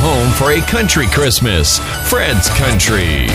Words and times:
home 0.00 0.32
for 0.32 0.52
a 0.52 0.60
country 0.62 1.06
Christmas. 1.06 1.78
Fred's 2.08 2.48
Country. 2.48 3.26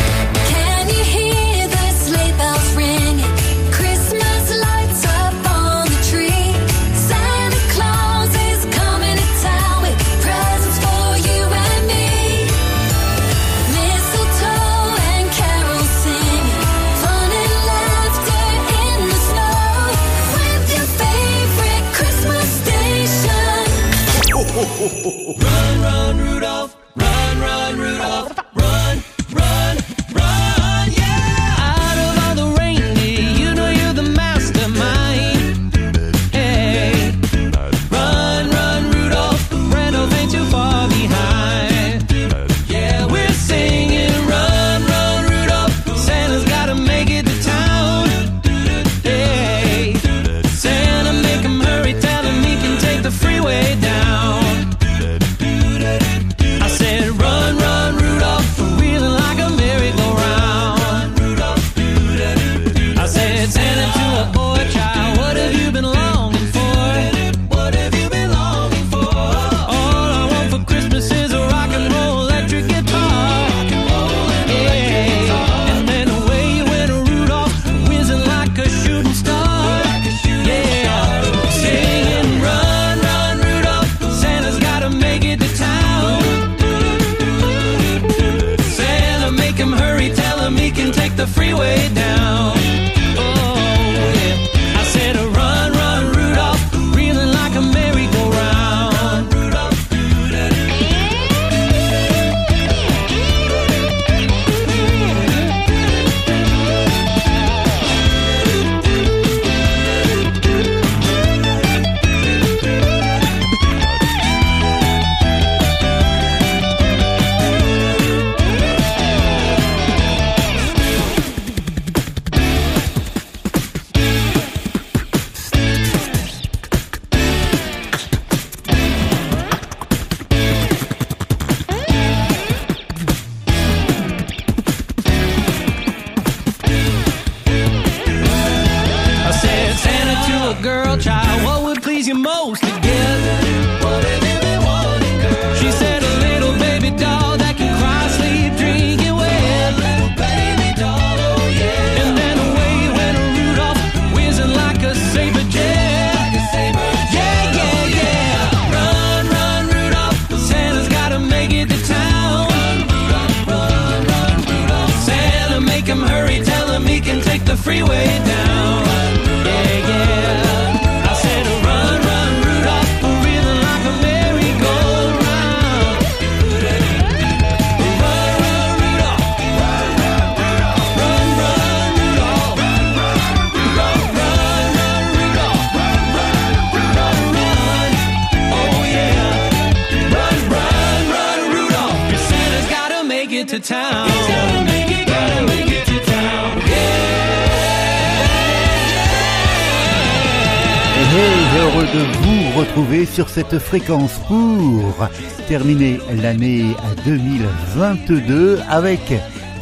sur 203.15 203.29
cette 203.29 203.59
fréquence 203.59 204.19
pour 204.27 205.07
terminer 205.47 205.99
l'année 206.21 206.75
2022 207.05 208.59
avec, 208.69 209.13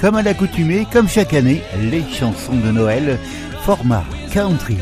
comme 0.02 0.16
à 0.16 0.24
l'accoutumée, 0.24 0.88
comme 0.92 1.08
chaque 1.08 1.36
année, 1.36 1.62
les 1.80 2.02
chansons 2.12 2.56
de 2.56 2.72
Noël, 2.72 3.20
format 3.62 4.04
country. 4.32 4.80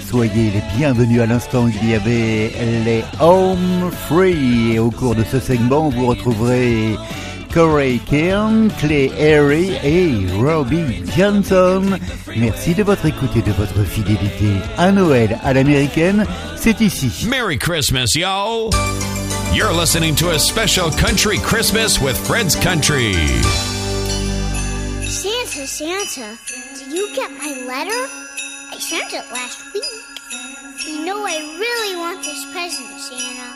Soyez 0.00 0.50
les 0.50 0.62
bienvenus 0.76 1.20
à 1.20 1.26
l'instant, 1.26 1.66
où 1.66 1.68
il 1.68 1.90
y 1.90 1.94
avait 1.94 2.50
les 2.84 3.04
Home 3.20 3.88
Free. 4.08 4.72
Et 4.72 4.80
au 4.80 4.90
cours 4.90 5.14
de 5.14 5.22
ce 5.22 5.38
segment, 5.38 5.88
vous 5.88 6.06
retrouverez 6.06 6.96
Corey 7.58 7.98
Kern, 8.06 8.70
Clay 8.78 9.10
Aery 9.18 9.76
et 9.82 10.32
Robby 10.40 11.02
Johnson. 11.16 11.98
Merci 12.36 12.72
de 12.72 12.84
votre 12.84 13.06
écoute 13.06 13.34
et 13.34 13.42
de 13.42 13.50
votre 13.50 13.82
fidélité. 13.82 14.46
À 14.76 14.92
Noël 14.92 15.40
à 15.42 15.52
l'américaine, 15.54 16.24
c'est 16.54 16.80
ici. 16.80 17.26
Merry 17.26 17.58
Christmas, 17.58 18.14
y'all! 18.14 18.70
You're 19.52 19.72
listening 19.72 20.14
to 20.18 20.30
a 20.30 20.38
special 20.38 20.92
country 20.92 21.38
Christmas 21.38 22.00
with 22.00 22.16
Fred's 22.28 22.54
Country. 22.54 23.14
Santa, 25.02 25.66
Santa, 25.66 26.38
did 26.78 26.92
you 26.92 27.12
get 27.16 27.28
my 27.32 27.50
letter? 27.66 28.06
I 28.70 28.78
sent 28.78 29.12
it 29.14 29.24
last 29.32 29.64
week. 29.74 29.82
You 30.86 31.04
know 31.04 31.26
I 31.26 31.38
really 31.58 31.96
want 31.96 32.22
this 32.22 32.44
present, 32.52 33.00
Santa. 33.00 33.50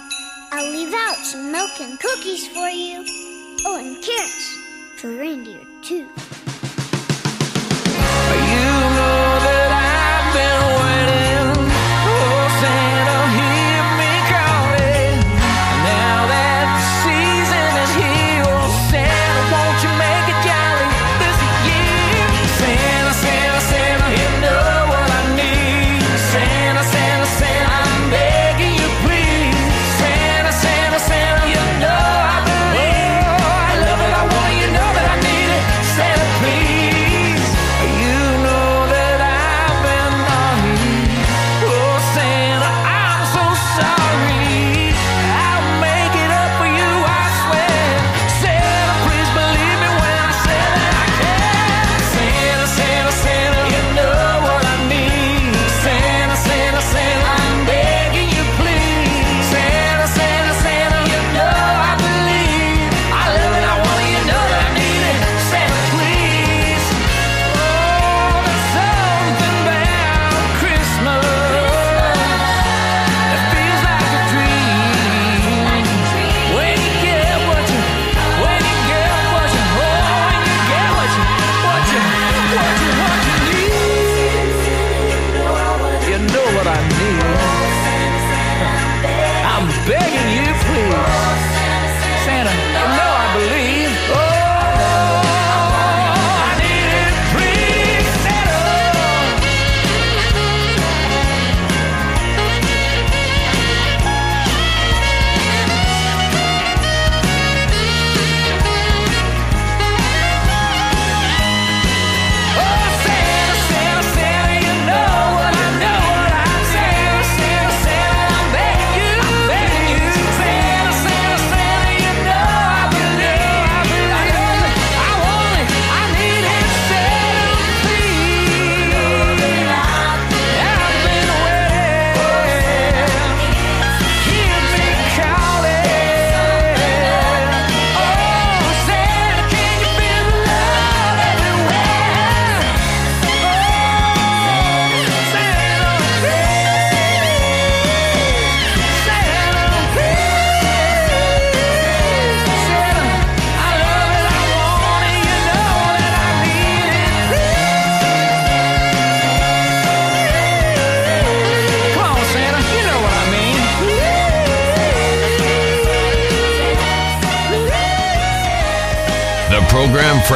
I'll 0.51 0.73
leave 0.73 0.93
out 0.93 1.19
some 1.19 1.53
milk 1.53 1.81
and 1.81 2.01
cookies 2.01 2.49
for 2.49 2.69
you. 2.69 3.22
Oh, 3.65 3.79
and 3.79 4.03
carrots 4.03 4.59
for 4.97 5.09
reindeer, 5.09 5.61
too. 5.83 6.09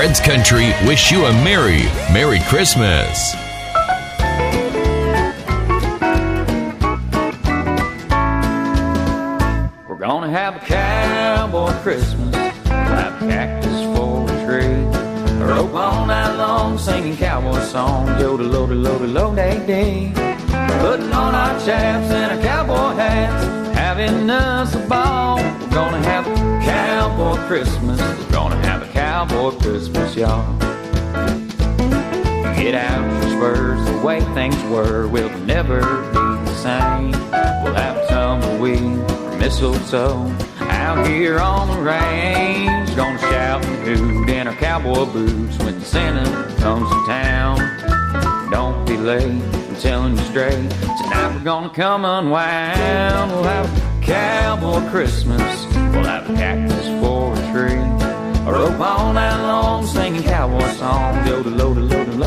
Fred's 0.06 0.20
Country, 0.20 0.72
wish 0.86 1.10
you 1.10 1.24
a 1.24 1.32
Merry, 1.32 1.82
Merry 2.12 2.38
Christmas. 2.38 3.45
Cowboy 29.50 29.62
Christmas, 29.62 30.16
y'all. 30.16 30.58
Get 32.56 32.74
out 32.74 33.22
your 33.22 33.30
spurs 33.30 33.84
the 33.86 34.00
way 34.04 34.20
things 34.34 34.60
were. 34.64 35.06
We'll 35.08 35.36
never 35.40 35.80
be 35.80 36.18
the 36.18 36.54
same. 36.54 37.12
We'll 37.62 37.74
have 37.74 38.08
tumbleweed 38.08 38.98
or 39.10 39.36
mistletoe 39.38 40.34
out 40.60 41.06
here 41.06 41.38
on 41.38 41.68
the 41.68 41.82
range. 41.82 42.94
Gonna 42.96 43.18
shout 43.18 43.64
and 43.64 43.98
hoot 43.98 44.28
in 44.28 44.48
our 44.48 44.54
cowboy 44.54 45.04
boots 45.06 45.58
when 45.58 45.80
Santa 45.80 46.24
comes 46.56 46.88
to 46.90 47.06
town. 47.06 48.50
Don't 48.50 48.86
be 48.86 48.96
late, 48.96 49.22
I'm 49.24 49.76
telling 49.76 50.16
you 50.16 50.24
straight. 50.24 50.70
Tonight 51.02 51.36
we're 51.36 51.44
gonna 51.44 51.70
come 51.70 52.04
unwound. 52.04 53.30
We'll 53.30 53.44
have 53.44 53.66
a 53.66 54.04
cowboy 54.04 54.88
Christmas. 54.90 55.66
We'll 55.92 56.04
have 56.04 56.28
a 56.28 56.34
cactus 56.34 56.86
for 57.00 57.32
a 57.32 57.52
tree. 57.52 58.05
A 58.46 58.52
rope 58.52 58.78
all 58.78 59.12
night 59.12 59.42
long 59.42 59.84
singing 59.84 60.22
cowboy 60.22 60.68
songs. 60.74 61.28
Yo, 61.28 61.42
the 61.42 61.50
low, 61.50 61.74
the 61.74 61.80
low, 61.80 62.04
the 62.04 62.16
low. 62.16 62.26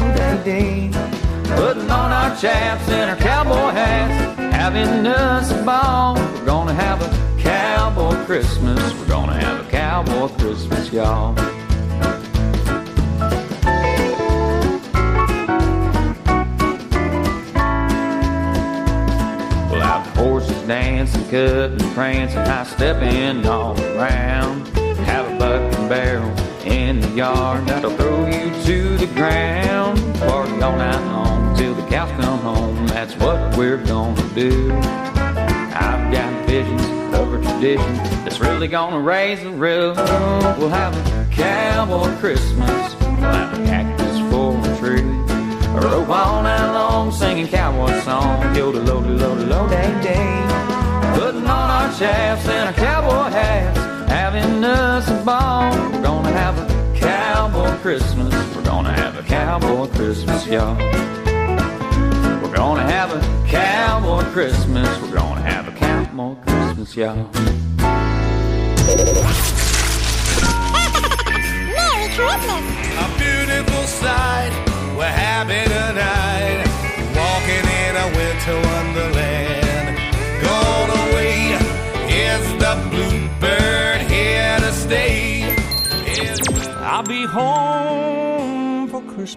Putting 1.56 1.90
on 1.90 2.12
our 2.12 2.36
chaps 2.36 2.90
and 2.90 3.10
our 3.10 3.16
cowboy 3.16 3.72
hats. 3.72 4.38
Having 4.54 5.08
us 5.08 5.50
a 5.52 5.64
ball. 5.64 6.16
We're 6.16 6.46
gonna 6.46 6.74
have 6.74 7.02
a 7.02 7.42
cowboy 7.42 8.16
Christmas. 8.26 8.94
We're 8.96 9.08
gonna 9.08 9.40
have 9.40 9.66
a 9.66 9.70
cowboy 9.72 10.28
Christmas, 10.38 10.92
y'all. 10.92 11.36
We'll 20.18 20.68
dancing, 20.68 21.24
cutting, 21.30 21.94
prancing, 21.94 22.40
high 22.40 22.66
stepping 22.66 23.46
all 23.46 23.80
around. 23.96 24.79
Have 25.50 25.64
a 25.64 25.70
bucket 25.70 25.90
barrel 25.90 26.40
in 26.64 27.00
the 27.00 27.10
yard 27.10 27.66
that'll 27.66 27.90
throw 27.98 28.28
you 28.28 28.52
to 28.66 28.98
the 28.98 29.08
ground. 29.16 29.98
Party 30.20 30.62
all 30.62 30.78
night 30.78 31.04
long 31.08 31.58
till 31.58 31.74
the 31.74 31.82
cows 31.88 32.12
come 32.24 32.38
home. 32.40 32.86
That's 32.86 33.16
what 33.16 33.58
we're 33.58 33.84
gonna 33.84 34.22
do. 34.36 34.72
I've 34.74 36.12
got 36.12 36.46
visions 36.46 36.84
of 37.16 37.34
a 37.34 37.42
tradition 37.42 37.96
that's 38.24 38.40
really 38.40 38.68
gonna 38.68 39.00
raise 39.00 39.42
the 39.42 39.50
roof. 39.50 39.98
We'll 40.60 40.70
have 40.70 40.96
a 40.96 41.28
cowboy 41.34 42.16
Christmas. 42.18 42.96
We'll 43.02 43.16
have 43.16 43.60
a 43.60 43.66
cactus 43.66 44.20
for 44.30 44.56
a 44.56 44.78
tree. 44.78 45.02
A 45.02 45.82
rope 45.82 46.10
all 46.10 46.44
night 46.44 46.72
long 46.74 47.12
singing 47.12 47.48
cowboy 47.48 48.00
songs. 48.02 48.46
Yoda, 48.56 48.86
loady, 48.86 49.18
loady, 49.18 49.48
low 49.48 49.68
day, 49.68 50.00
day. 50.04 51.20
Putting 51.20 51.48
on 51.48 51.70
our 51.72 51.92
chaps 51.98 52.48
and 52.48 52.68
our 52.68 52.74
cowboy 52.74 53.32
hats. 53.32 53.99
Having 54.32 54.64
us 54.64 55.10
a 55.10 55.24
ball. 55.26 55.72
We're 55.92 56.04
gonna 56.04 56.32
have 56.32 56.56
a 56.60 56.68
cowboy 57.00 57.76
Christmas. 57.78 58.32
We're 58.56 58.64
gonna 58.64 58.94
have 58.94 59.18
a 59.18 59.24
cowboy 59.24 59.88
Christmas, 59.88 60.46
y'all. 60.46 60.78
We're 62.40 62.54
gonna 62.56 62.84
have 62.84 63.12
a 63.12 63.22
cowboy 63.50 64.22
Christmas. 64.26 64.88
We're 65.02 65.16
gonna 65.16 65.42
have 65.42 65.68
a 65.68 65.72
cowboy 65.72 66.36
Christmas, 66.46 66.96
y'all. 66.96 67.16
Merry 71.74 72.10
Christmas! 72.14 72.64
A 73.02 73.10
beautiful 73.18 73.84
sight. 73.88 74.79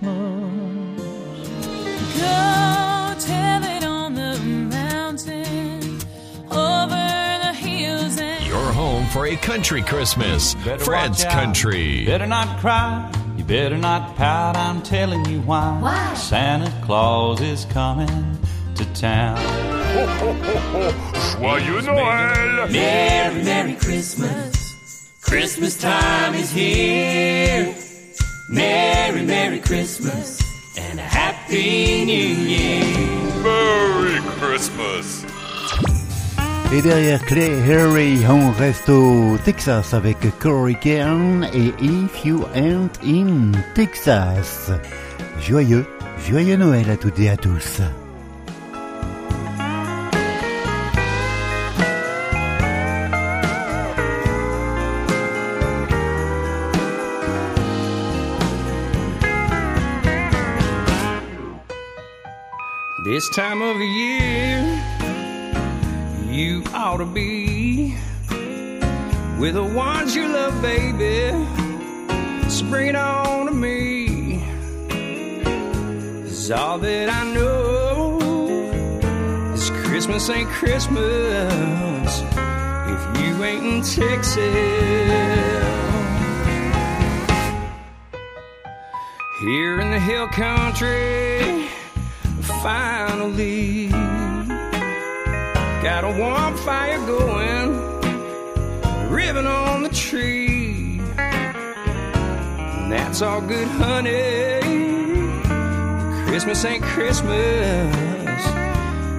Christmas. 0.03 1.03
Go 2.17 3.15
tell 3.21 3.65
it 3.65 3.85
on 3.85 4.15
the 4.15 4.39
mountain, 4.43 6.01
over 6.51 6.89
the 7.43 7.53
hills 7.55 8.19
and 8.19 8.45
Your 8.47 8.73
home 8.73 9.07
for 9.07 9.27
a 9.27 9.37
country 9.37 9.83
Christmas. 9.83 10.55
Better 10.57 10.85
Fred's 10.85 11.25
watch 11.25 11.33
out. 11.33 11.45
Country. 11.45 12.05
Better 12.05 12.27
not 12.27 12.59
cry. 12.59 13.11
You 13.37 13.45
better 13.45 13.79
not 13.79 14.17
pout. 14.17 14.57
I'm 14.57 14.83
telling 14.83 15.25
you 15.27 15.41
why. 15.43 15.79
Why? 15.81 16.15
Santa 16.15 16.73
Claus 16.85 17.41
is 17.41 17.65
coming 17.67 18.39
to 18.75 18.85
town. 18.95 19.39
Joyeux 21.39 21.83
Noël! 21.83 22.73
Merry, 22.73 23.45
Merry 23.45 23.75
Christmas. 23.75 25.13
Christmas 25.23 25.79
time 25.81 26.35
is 26.35 26.51
here. 26.51 27.75
Merry, 28.53 29.23
Merry 29.25 29.61
Christmas. 29.61 30.39
And 30.77 31.01
a 31.01 31.03
Happy 31.03 32.05
New 32.05 32.37
Year. 32.45 32.85
Merry 33.43 34.21
Christmas! 34.41 35.25
Et 36.71 36.83
derrière 36.83 37.25
Clay 37.25 37.59
Harry, 37.67 38.19
on 38.29 38.51
reste 38.51 38.91
au 38.91 39.39
Texas 39.43 39.95
avec 39.95 40.19
Corey 40.39 40.75
Kern 40.75 41.49
et 41.55 41.73
If 41.81 42.27
You 42.27 42.45
Ain't 42.55 42.99
in 43.03 43.53
Texas. 43.75 44.71
Joyeux, 45.41 45.87
joyeux 46.29 46.57
Noël 46.57 46.91
à 46.91 46.99
toutes 46.99 47.21
et 47.21 47.31
à 47.31 47.39
tous. 47.39 47.81
This 63.23 63.37
time 63.37 63.63
of 63.63 63.81
year, 63.81 64.59
you 66.29 66.65
ought 66.75 66.97
to 66.97 67.05
be 67.05 67.95
with 69.39 69.55
the 69.55 69.63
ones 69.63 70.17
you 70.17 70.27
love, 70.27 70.61
baby. 70.61 71.31
So 72.51 72.65
bring 72.69 72.89
it 72.89 72.97
on 72.97 73.47
to 73.47 73.53
me. 73.53 74.43
Is 76.25 76.51
all 76.51 76.79
that 76.79 77.09
I 77.11 77.33
know 77.33 78.19
is 79.55 79.71
Christmas 79.71 80.29
ain't 80.29 80.49
Christmas 80.49 81.53
if 82.89 83.21
you 83.21 83.45
ain't 83.45 83.65
in 83.65 83.83
Texas. 83.83 84.37
Here 89.43 89.81
in 89.81 89.93
the 89.93 90.01
hill 90.01 90.27
country, 90.27 91.69
finally 92.43 93.89
got 95.83 96.05
a 96.05 96.11
warm 96.19 96.57
fire 96.59 96.99
going, 97.07 98.01
ribbon 99.11 99.47
on 99.47 99.83
the 99.83 99.89
tree. 99.89 101.01
And 101.19 102.93
that's 102.93 103.23
all 103.23 103.41
good, 103.41 103.69
honey. 103.69 104.61
Christmas 106.27 106.65
ain't 106.65 106.83
Christmas 106.83 107.95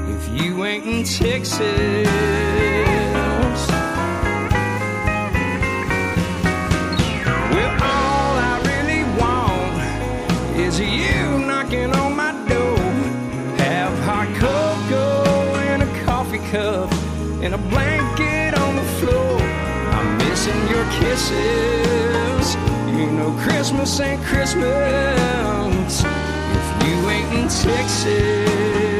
if 0.10 0.42
you 0.42 0.64
ain't 0.66 0.86
in 0.86 1.04
Texas. 1.04 2.83
Kisses. 21.04 22.56
You 22.88 23.12
know 23.12 23.32
Christmas 23.46 24.00
ain't 24.00 24.24
Christmas 24.24 26.04
if 26.60 26.68
you 26.88 27.10
ain't 27.10 27.34
in 27.34 27.48
Texas. 27.50 28.93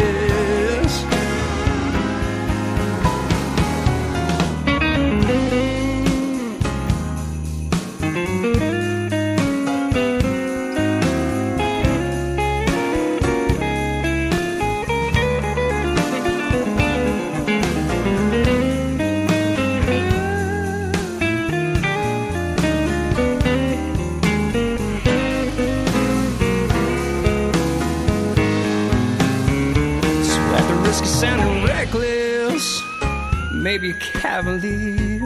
Cavalier. 34.24 35.22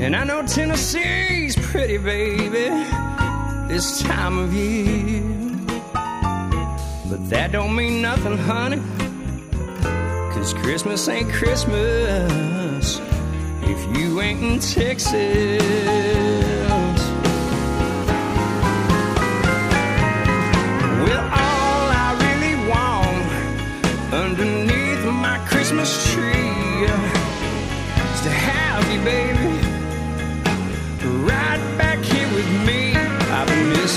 And 0.00 0.16
I 0.16 0.24
know 0.24 0.40
Tennessee's 0.40 1.54
pretty, 1.54 1.98
baby, 1.98 2.70
this 3.68 4.00
time 4.00 4.38
of 4.38 4.54
year. 4.54 5.20
But 7.10 7.28
that 7.28 7.52
don't 7.52 7.76
mean 7.76 8.00
nothing, 8.00 8.38
honey. 8.38 8.80
Cause 10.32 10.54
Christmas 10.54 11.06
ain't 11.10 11.30
Christmas 11.30 13.00
if 13.64 13.98
you 13.98 14.22
ain't 14.22 14.42
in 14.42 14.58
Texas. 14.58 15.62
underneath 24.14 25.04
my 25.04 25.38
Christmas 25.46 26.12
tree. 26.12 26.21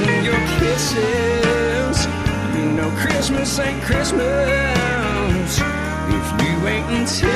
and 0.02 0.26
your 0.26 0.40
kisses. 0.60 2.08
You 2.56 2.72
know 2.72 2.90
Christmas 2.98 3.60
ain't 3.60 3.82
Christmas 3.84 5.60
if 6.10 6.26
you 6.42 6.68
ain't 6.68 6.90
until. 6.92 7.35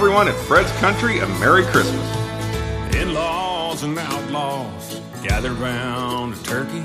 everyone 0.00 0.28
at 0.28 0.34
Fred's 0.34 0.72
Country 0.80 1.18
a 1.18 1.26
Merry 1.40 1.62
Christmas. 1.62 2.16
In-laws 2.96 3.82
and 3.82 3.98
outlaws 3.98 4.98
gathered 5.22 5.58
round 5.58 6.32
a 6.32 6.42
turkey, 6.42 6.82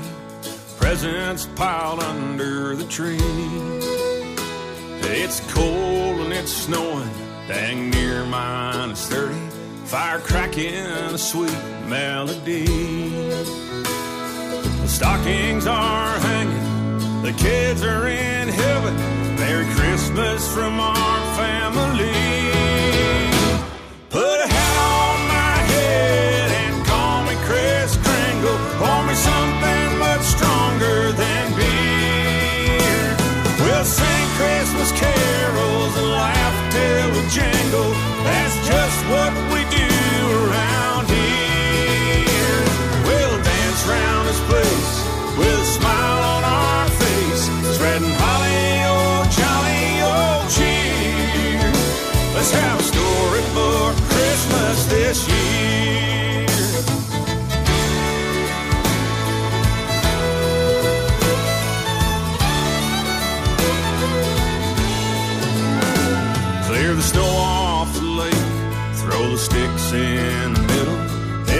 presents 0.76 1.46
piled 1.56 2.00
under 2.00 2.76
the 2.76 2.84
tree. 2.84 3.16
It's 5.00 5.40
cold 5.54 6.20
and 6.20 6.30
it's 6.30 6.52
snowing, 6.52 7.08
dang 7.48 7.88
near 7.88 8.26
minus 8.26 9.08
30. 9.08 9.34
Fire 9.86 10.18
cracking 10.18 10.74
a 10.74 11.16
sweet 11.16 11.58
melody. 11.88 12.66
The 14.82 14.88
stockings 14.88 15.66
are 15.66 16.18
hanging, 16.18 17.22
the 17.22 17.32
kids 17.32 17.82
are 17.82 18.08
in 18.08 18.48
heaven. 18.48 18.94
Merry 19.36 19.64
Christmas 19.74 20.52
from 20.52 20.78
our 20.78 21.36
family. 21.36 22.25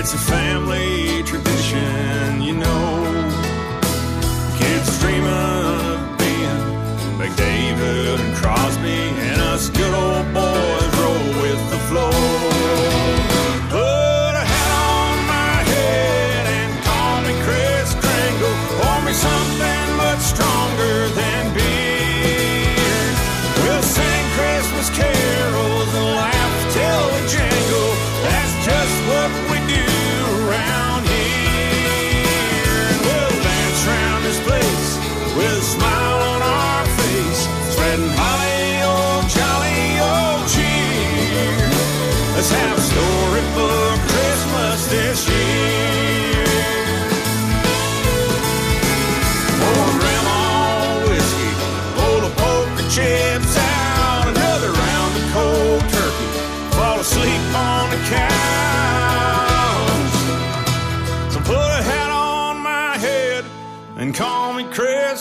It's 0.06 0.14
a 0.14 0.18
family 0.18 1.24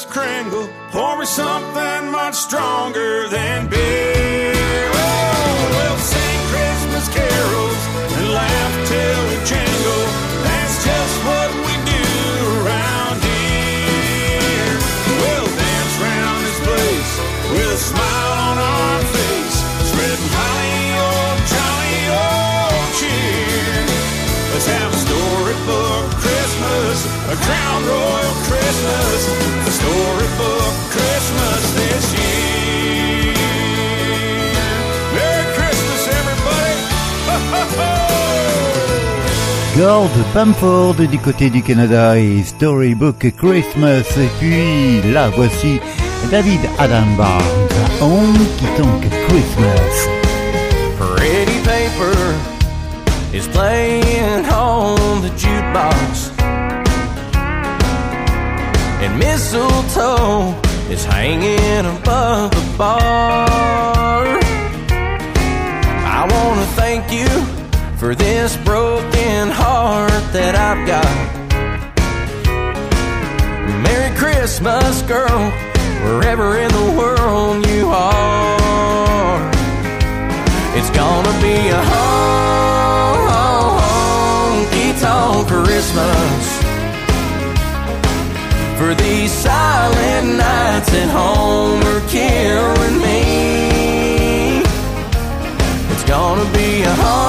Kringle, 0.10 0.68
pour 0.92 1.18
me 1.18 1.26
something 1.26 2.12
much 2.12 2.36
stronger 2.36 3.28
than 3.30 3.68
beer. 3.68 4.15
A 27.36 27.44
Crown 27.46 27.82
Royal 27.86 28.36
Christmas, 28.48 29.20
a 29.68 29.72
storybook 29.80 30.74
Christmas 30.96 31.62
this 31.80 32.06
year. 32.14 33.34
Merry 35.16 35.46
Christmas, 35.58 36.02
everybody! 36.20 36.78
Ho, 37.28 37.38
ho, 37.52 37.64
ho! 37.80 37.92
Gord 39.78 40.16
Bamford 40.34 41.08
du 41.08 41.20
côté 41.20 41.50
du 41.50 41.62
Canada 41.62 42.18
et 42.18 42.44
Storybook 42.44 43.34
Christmas. 43.38 44.06
Et 44.18 44.30
puis 44.40 45.02
là, 45.12 45.30
voici 45.36 45.80
David 46.32 46.62
Adam 46.80 47.08
Barnes, 47.18 47.44
Honky 48.00 48.66
Tonk 48.78 49.10
Christmas. 49.28 50.08
Pretty 50.98 51.60
paper 51.64 52.16
is 53.34 53.48
playing 53.50 54.46
on 54.46 55.22
the 55.22 55.30
jukebox. 55.36 56.25
Mistletoe 59.18 60.54
is 60.90 61.06
hanging 61.06 61.86
above 61.86 62.52
the 62.52 62.78
bar. 62.78 64.26
I 66.18 66.28
want 66.30 66.60
to 66.60 66.66
thank 66.76 67.12
you 67.12 67.30
for 67.98 68.14
this 68.14 68.58
broken 68.58 69.50
heart 69.50 70.12
that 70.34 70.56
I've 70.56 70.86
got. 70.86 71.06
Merry 73.84 74.12
Christmas, 74.18 75.02
girl, 75.04 75.52
wherever 76.04 76.58
in 76.58 76.70
the 76.72 76.92
world 76.98 77.66
you 77.68 77.88
are. 77.88 79.52
It's 80.78 80.90
gonna 80.92 81.34
be 81.42 81.70
a 81.70 81.82
honky 84.52 85.00
tonk 85.00 85.48
Christmas 85.48 86.55
for 88.78 88.94
these 88.96 89.32
silent 89.32 90.38
nights 90.38 90.94
at 90.94 91.10
home 91.10 91.82
are 91.84 92.06
killing 92.10 92.98
me. 93.02 94.60
It's 95.92 96.04
gonna 96.04 96.46
be 96.54 96.84
a 96.84 96.94
honky 97.02 97.25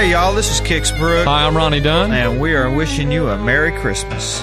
Hey 0.00 0.12
y'all, 0.12 0.34
this 0.34 0.50
is 0.50 0.62
Kix 0.62 0.96
Brook. 0.96 1.26
Hi, 1.26 1.46
I'm 1.46 1.54
Ronnie 1.54 1.78
Dunn. 1.78 2.10
And 2.10 2.40
we 2.40 2.54
are 2.54 2.70
wishing 2.74 3.12
you 3.12 3.28
a 3.28 3.36
Merry 3.36 3.70
Christmas. 3.70 4.42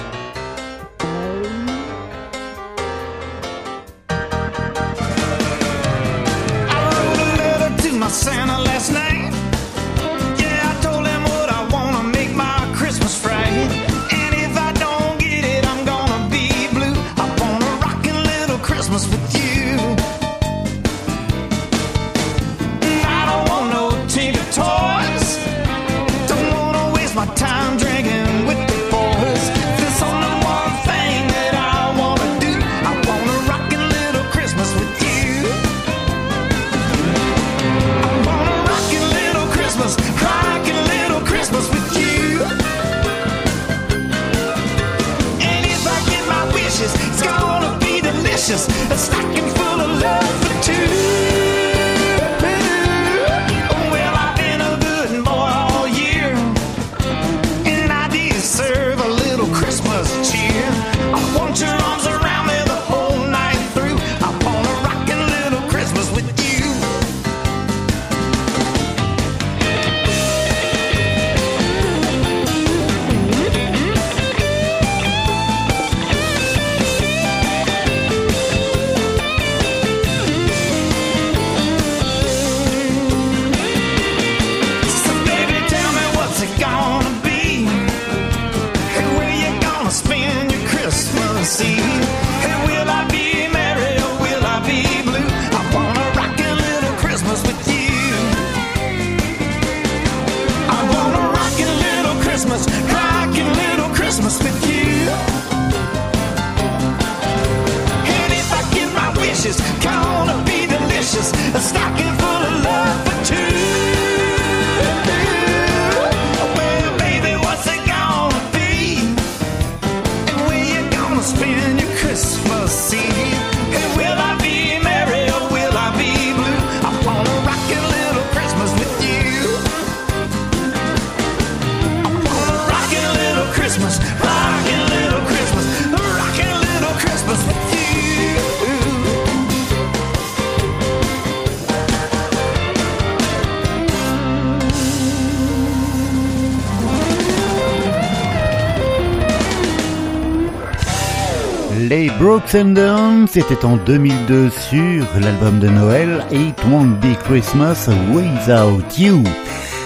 Dunn, 152.46 153.26
c'était 153.28 153.64
en 153.64 153.76
2002 153.76 154.50
sur 154.50 155.04
l'album 155.20 155.58
de 155.58 155.68
Noël 155.68 156.24
It 156.30 156.56
Won't 156.70 157.00
Be 157.00 157.16
Christmas 157.24 157.88
Without 158.12 158.84
You. 158.96 159.22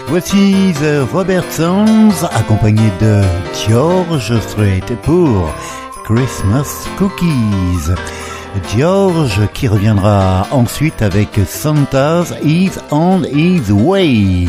Voici 0.08 0.72
The 0.74 1.10
Robertsons 1.12 2.24
accompagné 2.30 2.82
de 3.00 3.22
George 3.68 4.38
Strait 4.40 4.82
pour 5.02 5.52
Christmas 6.04 6.86
Cookies. 6.98 7.90
George 8.76 9.40
qui 9.54 9.66
reviendra 9.66 10.46
ensuite 10.50 11.00
avec 11.00 11.28
Santa's 11.46 12.34
Is 12.44 12.72
on 12.90 13.22
His 13.24 13.70
Way. 13.70 14.48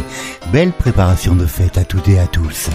Belle 0.51 0.73
préparation 0.73 1.35
de 1.35 1.45
fête 1.45 1.77
à 1.77 1.85
toutes 1.85 2.09
et 2.09 2.19
à 2.19 2.27
tous. 2.27 2.69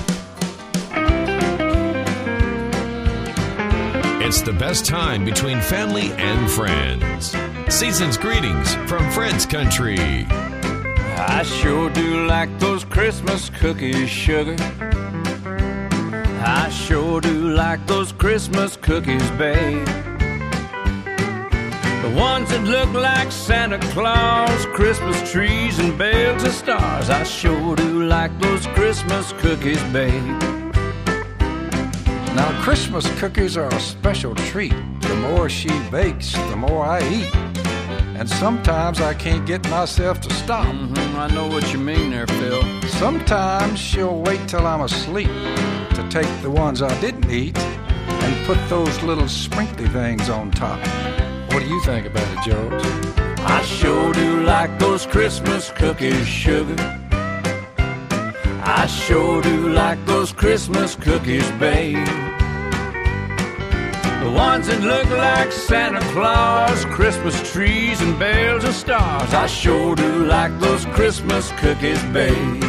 It's 4.28 4.42
the 4.42 4.52
best 4.52 4.84
time 4.84 5.24
between 5.24 5.58
family 5.58 6.12
and 6.12 6.50
friends. 6.50 7.34
Season's 7.74 8.18
greetings 8.18 8.74
from 8.86 9.10
Fred's 9.10 9.46
Country. 9.46 9.98
I 9.98 11.42
sure 11.44 11.88
do 11.88 12.26
like 12.26 12.50
those 12.58 12.84
Christmas 12.84 13.48
cookies, 13.48 14.10
sugar. 14.10 14.54
I 16.44 16.68
sure 16.70 17.22
do 17.22 17.54
like 17.54 17.86
those 17.86 18.12
Christmas 18.12 18.76
cookies, 18.76 19.30
babe. 19.30 19.86
The 22.02 22.14
ones 22.14 22.50
that 22.50 22.64
look 22.64 22.92
like 22.92 23.32
Santa 23.32 23.78
Claus, 23.94 24.66
Christmas 24.74 25.32
trees 25.32 25.78
and 25.78 25.96
bells 25.96 26.44
of 26.44 26.52
stars. 26.52 27.08
I 27.08 27.22
sure 27.22 27.74
do 27.76 28.04
like 28.04 28.38
those 28.40 28.66
Christmas 28.66 29.32
cookies, 29.38 29.82
babe. 29.84 30.57
Now, 32.34 32.62
Christmas 32.62 33.06
cookies 33.18 33.56
are 33.56 33.68
a 33.68 33.80
special 33.80 34.34
treat. 34.34 34.74
The 35.00 35.16
more 35.16 35.48
she 35.48 35.68
bakes, 35.90 36.32
the 36.32 36.56
more 36.56 36.84
I 36.84 37.00
eat. 37.08 37.34
And 38.18 38.28
sometimes 38.28 39.00
I 39.00 39.14
can't 39.14 39.46
get 39.46 39.68
myself 39.70 40.20
to 40.22 40.34
stop. 40.34 40.66
Mm-hmm, 40.66 41.16
I 41.16 41.28
know 41.28 41.46
what 41.46 41.72
you 41.72 41.78
mean 41.78 42.10
there, 42.10 42.26
Phil. 42.26 42.62
Sometimes 42.88 43.78
she'll 43.78 44.20
wait 44.22 44.48
till 44.48 44.66
I'm 44.66 44.80
asleep 44.80 45.28
to 45.28 46.06
take 46.10 46.42
the 46.42 46.50
ones 46.50 46.82
I 46.82 47.00
didn't 47.00 47.30
eat 47.30 47.56
and 47.58 48.46
put 48.46 48.58
those 48.68 49.02
little 49.02 49.28
sprinkly 49.28 49.88
things 49.88 50.28
on 50.28 50.50
top. 50.50 50.78
What 51.52 51.60
do 51.60 51.68
you 51.68 51.80
think 51.84 52.06
about 52.06 52.26
it, 52.36 52.50
George? 52.50 52.82
I 53.40 53.62
sure 53.62 54.12
do 54.12 54.42
like 54.42 54.78
those 54.78 55.06
Christmas 55.06 55.70
cookies, 55.70 56.26
sugar. 56.26 56.97
I 58.70 58.86
sure 58.86 59.40
do 59.40 59.70
like 59.70 60.04
those 60.04 60.30
Christmas 60.30 60.94
cookies, 60.94 61.50
babe. 61.52 62.06
The 64.22 64.30
ones 64.30 64.66
that 64.66 64.82
look 64.82 65.08
like 65.08 65.50
Santa 65.52 66.00
Claus, 66.12 66.84
Christmas 66.84 67.50
trees 67.50 68.02
and 68.02 68.18
bells 68.18 68.64
of 68.64 68.74
stars. 68.74 69.32
I 69.32 69.46
sure 69.46 69.96
do 69.96 70.26
like 70.26 70.60
those 70.60 70.84
Christmas 70.86 71.50
cookies, 71.52 72.02
babe. 72.12 72.62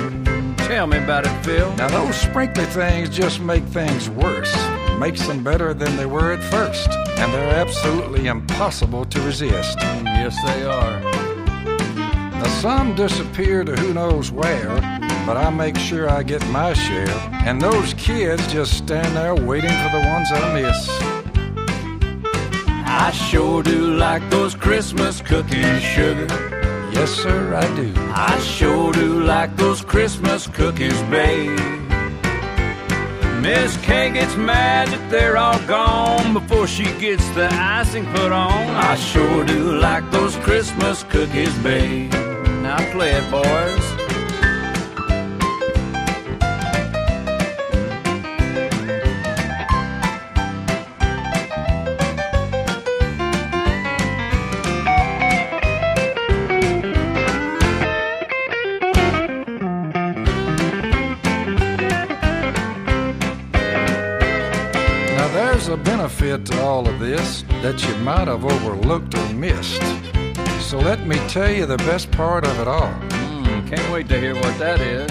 Tell 0.59 0.88
me 0.88 0.99
about 0.99 1.25
it, 1.25 1.43
Phil. 1.43 1.75
Now, 1.75 1.89
those 1.89 2.15
sprinkly 2.15 2.63
things 2.65 3.09
just 3.09 3.41
make 3.41 3.65
things 3.65 4.09
worse. 4.09 4.55
Makes 4.99 5.27
them 5.27 5.43
better 5.43 5.73
than 5.73 5.97
they 5.97 6.05
were 6.05 6.31
at 6.31 6.41
first. 6.43 6.89
And 7.19 7.33
they're 7.33 7.55
absolutely 7.55 8.27
impossible 8.27 9.03
to 9.03 9.21
resist. 9.23 9.77
Yes, 9.81 10.38
they 10.45 10.63
are. 10.63 11.01
Now, 12.39 12.47
some 12.62 12.95
disappear 12.95 13.65
to 13.65 13.75
who 13.75 13.93
knows 13.93 14.31
where, 14.31 14.79
but 15.29 15.37
I 15.37 15.51
make 15.51 15.77
sure 15.77 16.09
I 16.09 16.23
get 16.23 16.43
my 16.47 16.73
share. 16.73 17.15
And 17.45 17.61
those 17.61 17.93
kids 17.93 18.41
just 18.51 18.75
stand 18.79 19.15
there 19.15 19.35
waiting 19.35 19.69
for 19.69 19.91
the 19.95 20.03
ones 20.13 20.27
I 20.31 20.41
miss. 20.59 20.79
I 23.03 23.11
sure 23.11 23.61
do 23.61 23.93
like 23.93 24.27
those 24.31 24.55
Christmas 24.55 25.21
cookies, 25.21 25.83
sugar. 25.83 26.25
Yes, 26.91 27.11
sir, 27.11 27.53
I 27.53 27.67
do. 27.75 27.93
I 28.11 28.39
sure 28.39 28.91
do 28.91 29.21
like 29.21 29.55
those 29.55 29.81
Christmas 29.83 30.47
cookies, 30.47 30.99
babe. 31.03 31.59
Miss 33.43 33.77
Kay 33.85 34.11
gets 34.11 34.35
mad 34.35 34.87
that 34.87 35.11
they're 35.11 35.37
all 35.37 35.59
gone 35.67 36.33
before 36.33 36.65
she 36.65 36.85
gets 36.97 37.29
the 37.35 37.49
icing 37.51 38.07
put 38.15 38.31
on. 38.31 38.67
I 38.91 38.95
sure 38.95 39.45
do 39.45 39.77
like 39.77 40.09
those 40.09 40.35
Christmas 40.37 41.03
cookies, 41.03 41.55
babe. 41.59 42.11
Now 42.63 42.79
play 42.91 43.11
it, 43.11 43.29
boys. 43.29 44.08
This 67.19 67.43
that 67.62 67.77
you 67.88 67.95
might 68.03 68.27
have 68.27 68.45
overlooked 68.45 69.15
or 69.15 69.34
missed. 69.34 69.84
So 70.62 70.77
let 70.79 71.05
me 71.08 71.17
tell 71.27 71.51
you 71.51 71.65
the 71.65 71.77
best 71.77 72.12
part 72.12 72.45
of 72.45 72.60
it 72.60 72.67
all. 72.67 72.93
Mm, 73.10 73.67
can't 73.69 73.91
wait 73.91 74.08
to 74.10 74.19
hear 74.19 74.36
what 74.36 74.58
that 74.60 74.79
is. 74.79 75.10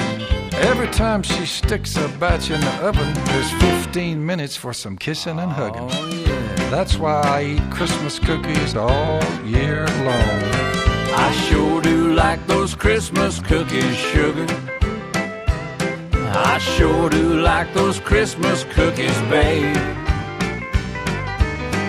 Every 0.55 0.89
time 0.89 1.23
she 1.23 1.47
sticks 1.47 1.97
a 1.97 2.09
batch 2.21 2.51
in 2.51 2.61
the 2.61 2.75
oven, 2.89 3.13
there's 3.31 3.51
15 3.85 4.25
minutes 4.25 4.57
for 4.57 4.73
some 4.73 4.97
kissing 4.97 5.39
and 5.39 5.53
hugging. 5.53 5.89
Oh, 5.91 6.07
yeah. 6.07 6.71
That's 6.71 6.99
why 6.99 7.21
I 7.23 7.43
eat 7.55 7.71
Christmas 7.71 8.19
cookies 8.19 8.75
all 8.75 9.23
year 9.45 9.87
long. 10.09 10.41
I 11.27 11.31
sure 11.49 11.81
do 11.81 12.15
like 12.15 12.45
those 12.47 12.75
Christmas 12.75 13.41
cookies, 13.41 13.97
sugar. 13.97 14.47
I 16.53 16.59
sure 16.59 17.09
do 17.09 17.41
like 17.41 17.73
those 17.75 18.01
Christmas 18.01 18.65
cookies, 18.65 19.19
babe. 19.31 20.08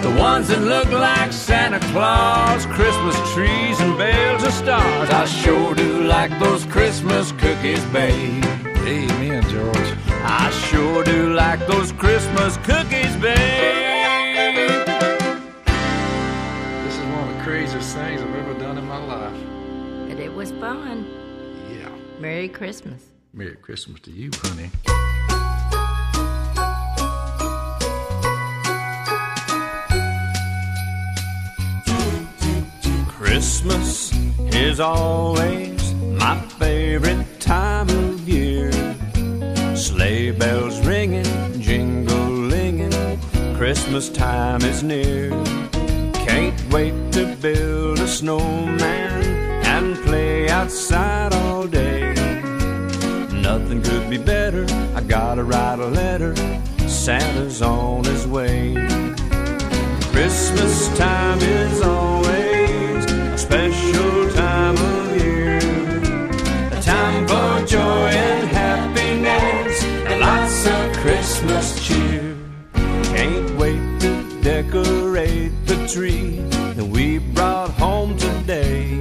The 0.01 0.15
ones 0.17 0.47
that 0.47 0.61
look 0.61 0.89
like 0.91 1.33
Santa 1.33 1.79
Claus, 1.91 2.65
Christmas 2.67 3.15
trees 3.33 3.79
and 3.81 3.97
bells 3.97 4.43
of 4.43 4.53
stars. 4.53 5.09
I 5.09 5.25
sure 5.25 5.75
do 5.75 6.03
like 6.03 6.31
those 6.39 6.65
Christmas 6.65 7.33
cookies, 7.33 7.83
babe. 7.85 8.43
Amen, 8.87 9.43
George. 9.49 9.93
I 10.23 10.49
sure 10.69 11.03
do 11.03 11.33
like 11.33 11.59
those 11.67 11.91
Christmas 11.91 12.57
cookies, 12.57 13.15
babe. 13.17 14.05
This 16.85 16.95
is 16.95 17.05
one 17.05 17.27
of 17.27 17.35
the 17.37 17.43
craziest 17.43 17.95
things 17.95 18.21
I've 18.21 18.35
ever 18.35 18.53
done 18.57 18.77
in 18.77 18.85
my 18.85 19.03
life. 19.03 20.09
But 20.09 20.19
it 20.19 20.33
was 20.33 20.51
fun. 20.51 21.05
Yeah. 21.69 21.89
Merry 22.19 22.47
Christmas. 22.47 23.03
Merry 23.33 23.57
Christmas 23.57 23.99
to 24.01 24.11
you, 24.11 24.31
honey. 24.33 24.71
Christmas 33.29 34.11
is 34.55 34.79
always 34.79 35.93
my 35.93 36.35
favorite 36.57 37.39
time 37.39 37.87
of 37.87 38.27
year. 38.27 38.71
Sleigh 39.75 40.31
bells 40.31 40.83
ringing, 40.83 41.27
jingle-linging, 41.61 42.91
Christmas 43.55 44.09
time 44.09 44.63
is 44.63 44.81
near. 44.81 45.29
Can't 46.25 46.59
wait 46.73 46.95
to 47.11 47.35
build 47.35 47.99
a 47.99 48.07
snowman 48.07 49.23
and 49.63 49.95
play 49.97 50.49
outside 50.49 51.31
all 51.31 51.67
day. 51.67 52.15
Nothing 53.31 53.83
could 53.83 54.09
be 54.09 54.17
better. 54.17 54.65
I 54.95 55.01
gotta 55.01 55.43
write 55.43 55.77
a 55.77 55.85
letter. 55.85 56.35
Santa's 56.87 57.61
on 57.61 58.05
his 58.05 58.25
way. 58.25 58.73
Christmas 60.11 60.97
time 60.97 61.39
is 61.39 61.81
always 61.83 62.28
Christmas 71.39 71.87
cheer. 71.87 72.35
Can't 72.73 73.57
wait 73.57 74.01
to 74.01 74.41
decorate 74.41 75.53
the 75.65 75.87
tree 75.87 76.41
that 76.75 76.85
we 76.85 77.19
brought 77.19 77.69
home 77.69 78.17
today. 78.17 78.97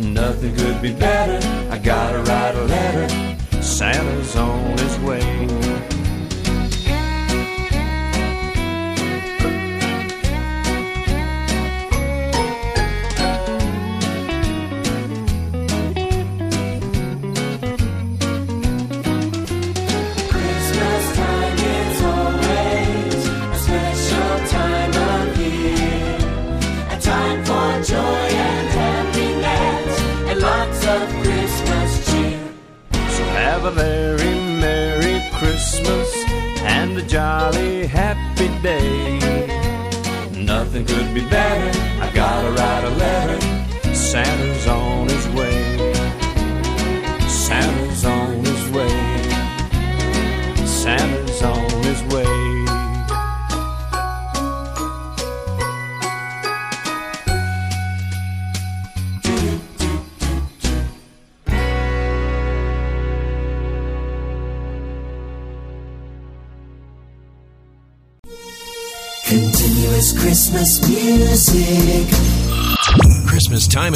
Nothing 0.00 0.54
could 0.54 0.82
be 0.82 0.92
better. 0.92 1.40
I 1.70 1.78
gotta 1.78 2.18
write 2.18 2.54
a 2.54 2.64
letter. 2.64 3.62
Santa's 3.62 4.36
on 4.36 4.73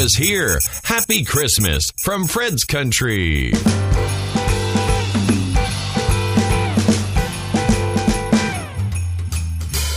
is 0.08 0.16
here. 0.16 0.58
Happy 0.84 1.22
Christmas 1.22 1.90
from 1.98 2.26
Fred's 2.26 2.64
Country. 2.64 3.50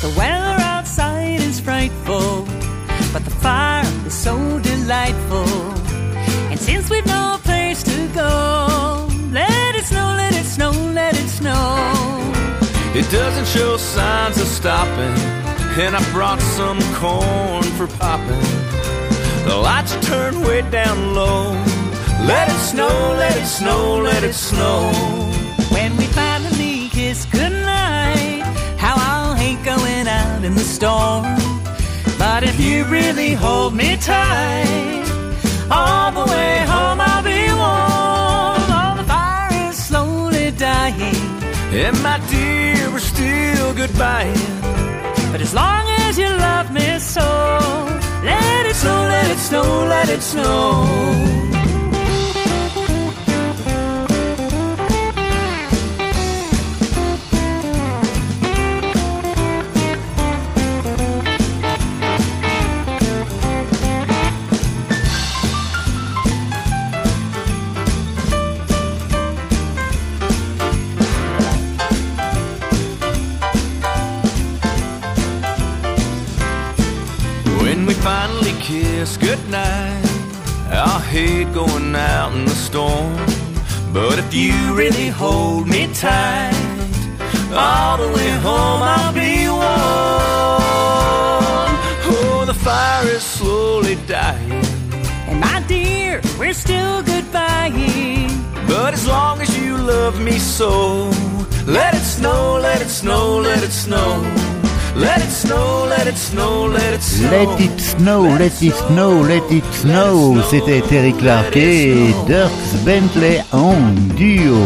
The 0.04 0.14
weather 0.18 0.58
outside 0.76 1.40
is 1.40 1.60
frightful, 1.62 2.46
but 3.14 3.24
the 3.24 3.36
fire 3.40 3.86
is 4.06 4.14
so 4.14 4.36
delightful. 4.60 5.48
And 6.52 6.60
since 6.60 6.90
we've 6.90 7.06
no 7.06 7.40
place 7.44 7.82
to 7.84 8.08
go, 8.14 9.08
let 9.32 9.76
it 9.76 9.86
snow, 9.86 10.14
let 10.18 10.34
it 10.34 10.46
snow, 10.46 10.72
let 10.72 11.14
it 11.16 11.30
snow. 11.30 12.34
It 12.94 13.10
doesn't 13.12 13.48
show 13.48 13.78
signs 13.78 14.42
of 14.42 14.48
stopping, 14.48 15.16
and 15.80 15.96
I 15.96 16.12
brought 16.12 16.42
some 16.42 16.80
corn 16.96 17.64
for 17.78 17.88
popping. 17.98 18.61
The 19.52 19.58
lights 19.58 19.94
turned 20.08 20.46
way 20.46 20.62
down 20.72 21.14
low. 21.14 21.52
Let 22.32 22.48
it 22.48 22.62
snow, 22.72 22.96
let 23.24 23.36
it 23.36 23.46
snow, 23.46 24.00
let 24.00 24.24
it 24.24 24.34
snow. 24.34 24.90
When 25.76 25.98
we 25.98 26.06
finally 26.06 26.88
kiss 26.88 27.26
goodnight, 27.26 28.44
how 28.78 28.96
I'll 28.98 29.36
hate 29.36 29.62
going 29.66 30.08
out 30.08 30.46
in 30.46 30.54
the 30.56 30.68
storm. 30.76 31.26
But 32.18 32.46
if 32.46 32.62
you 32.62 32.86
really 32.86 33.34
hold 33.34 33.74
me 33.76 33.98
tight, 33.98 35.04
all 35.70 36.14
the 36.14 36.26
way 36.32 36.54
home 36.74 37.02
I'll 37.02 37.24
be 37.34 37.44
warm. 37.62 38.68
All 38.80 38.96
the 38.96 39.04
fire 39.04 39.70
is 39.70 39.76
slowly 39.76 40.52
dying. 40.52 41.26
And 41.84 42.02
my 42.02 42.20
dear, 42.30 42.90
we're 42.90 43.00
still 43.00 43.74
goodbye. 43.74 44.34
But 45.34 45.42
as 45.42 45.54
long 45.54 45.84
as 46.06 46.18
you 46.18 46.30
love 46.30 46.72
me 46.72 47.00
so, 47.00 47.28
let 48.24 48.66
it 48.66 48.76
snow, 48.76 49.11
snow, 49.52 49.86
let 49.86 50.10
it 50.10 50.22
snow. 50.22 51.61
Kiss 79.02 79.18
goodnight, 79.18 80.06
I'll 80.70 81.00
hate 81.00 81.52
going 81.56 81.96
out 81.96 82.34
in 82.36 82.46
the 82.46 82.58
storm. 82.68 83.16
But 83.92 84.20
if 84.20 84.32
you 84.32 84.54
really 84.76 85.08
hold 85.08 85.68
me 85.68 85.88
tight, 85.92 86.54
all 87.52 87.98
the 87.98 88.10
way 88.16 88.30
home 88.46 88.82
I'll 88.96 89.14
be 89.24 89.48
warm. 89.50 89.62
Oh, 92.14 92.44
the 92.46 92.54
fire 92.54 93.08
is 93.08 93.24
slowly 93.24 93.96
dying. 94.06 94.66
And 95.30 95.40
my 95.40 95.64
dear, 95.68 96.22
we're 96.38 96.54
still 96.54 97.02
goodbying. 97.02 98.30
But 98.68 98.94
as 98.94 99.08
long 99.08 99.42
as 99.42 99.50
you 99.58 99.78
love 99.78 100.22
me 100.22 100.38
so, 100.38 101.10
let 101.66 101.96
it 101.96 102.06
snow, 102.18 102.60
let 102.62 102.80
it 102.84 102.90
snow, 102.90 103.40
let 103.40 103.64
it 103.64 103.72
snow. 103.72 104.52
Let 104.96 105.22
it 105.26 105.32
snow, 105.32 105.86
let 105.90 106.06
it 106.06 106.18
snow, 106.18 106.66
let 106.66 106.94
it 106.94 107.01
snow. 107.01 107.01
Let 107.01 107.01
it 107.01 107.01
snow, 107.80 108.24
let 108.38 108.62
it 108.62 108.74
snow, 108.74 109.22
let 109.24 109.52
it 109.52 109.64
snow. 109.74 110.42
C'était 110.50 110.82
Terry 110.82 111.14
Clark 111.14 111.56
et 111.56 112.14
Dirk 112.28 112.52
Bentley 112.86 113.44
en 113.52 113.76
duo. 114.16 114.58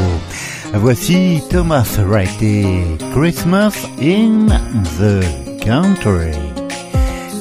Voici 0.74 1.42
Thomas 1.50 1.98
Wright 2.00 2.42
et 2.42 2.66
Christmas 3.14 3.74
in 4.02 4.48
the 5.00 5.24
Country. 5.64 6.36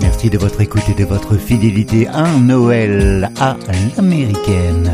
Merci 0.00 0.30
de 0.30 0.38
votre 0.38 0.60
écoute 0.60 0.88
et 0.88 0.94
de 0.94 1.04
votre 1.04 1.36
fidélité 1.36 2.06
à 2.08 2.26
Noël 2.38 3.30
à 3.40 3.56
l'américaine. 3.96 4.90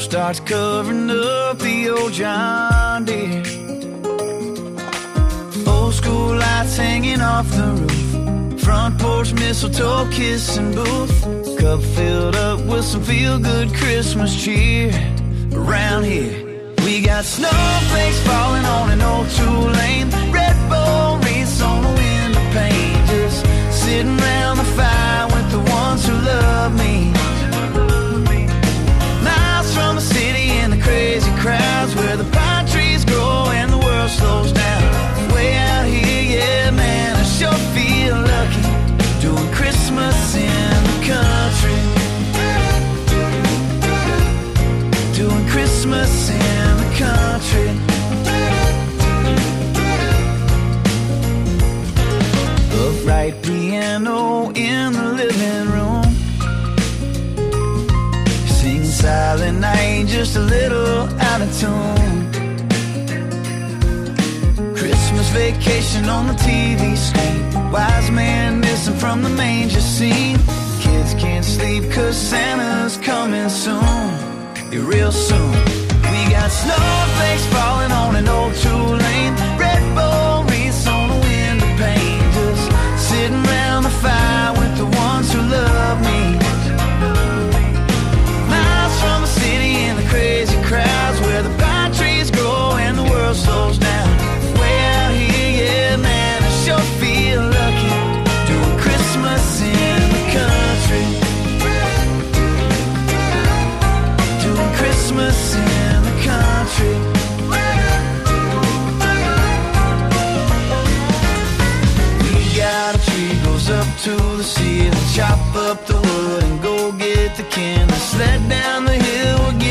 Starts 0.00 0.40
covering 0.40 1.10
up 1.10 1.58
the 1.58 1.90
old 1.90 2.12
John 2.12 3.04
Deere. 3.04 3.44
Old 5.68 5.94
school 5.94 6.34
lights 6.34 6.76
hanging 6.76 7.20
off 7.20 7.48
the 7.50 7.66
roof. 7.78 8.60
Front 8.60 8.98
porch 8.98 9.32
mistletoe 9.34 10.08
kissing 10.10 10.72
booth. 10.74 11.22
Cup 11.60 11.80
filled 11.82 12.34
up 12.34 12.60
with 12.66 12.84
some 12.84 13.02
feel 13.04 13.38
good 13.38 13.72
Christmas 13.74 14.34
cheer. 14.42 14.90
Around 15.52 16.04
here, 16.04 16.74
we 16.84 17.02
got 17.02 17.24
snowflakes 17.24 18.20
falling 18.26 18.64
on 18.64 18.90
an 18.90 19.02
old 19.02 19.28
two 19.30 19.44
lane. 19.44 19.89
Vacation 65.60 66.08
on 66.08 66.26
the 66.26 66.32
TV 66.34 66.96
screen. 66.96 67.70
Wise 67.70 68.10
man 68.10 68.60
missing 68.60 68.94
from 68.94 69.22
the 69.22 69.28
manger 69.28 69.80
scene. 69.80 70.38
Kids 70.80 71.14
can't 71.14 71.44
sleep 71.44 71.90
cause 71.92 72.16
Santa's 72.16 72.96
coming 72.96 73.48
soon. 73.48 73.82
Yeah, 74.72 74.86
real 74.86 75.12
soon. 75.12 75.52
We 76.12 76.20
got 76.30 76.50
snowflakes 76.50 77.46
falling 77.52 77.92
on 77.92 78.16
an 78.16 78.28
old 78.28 78.54
two 78.54 78.84
lane. 79.04 79.49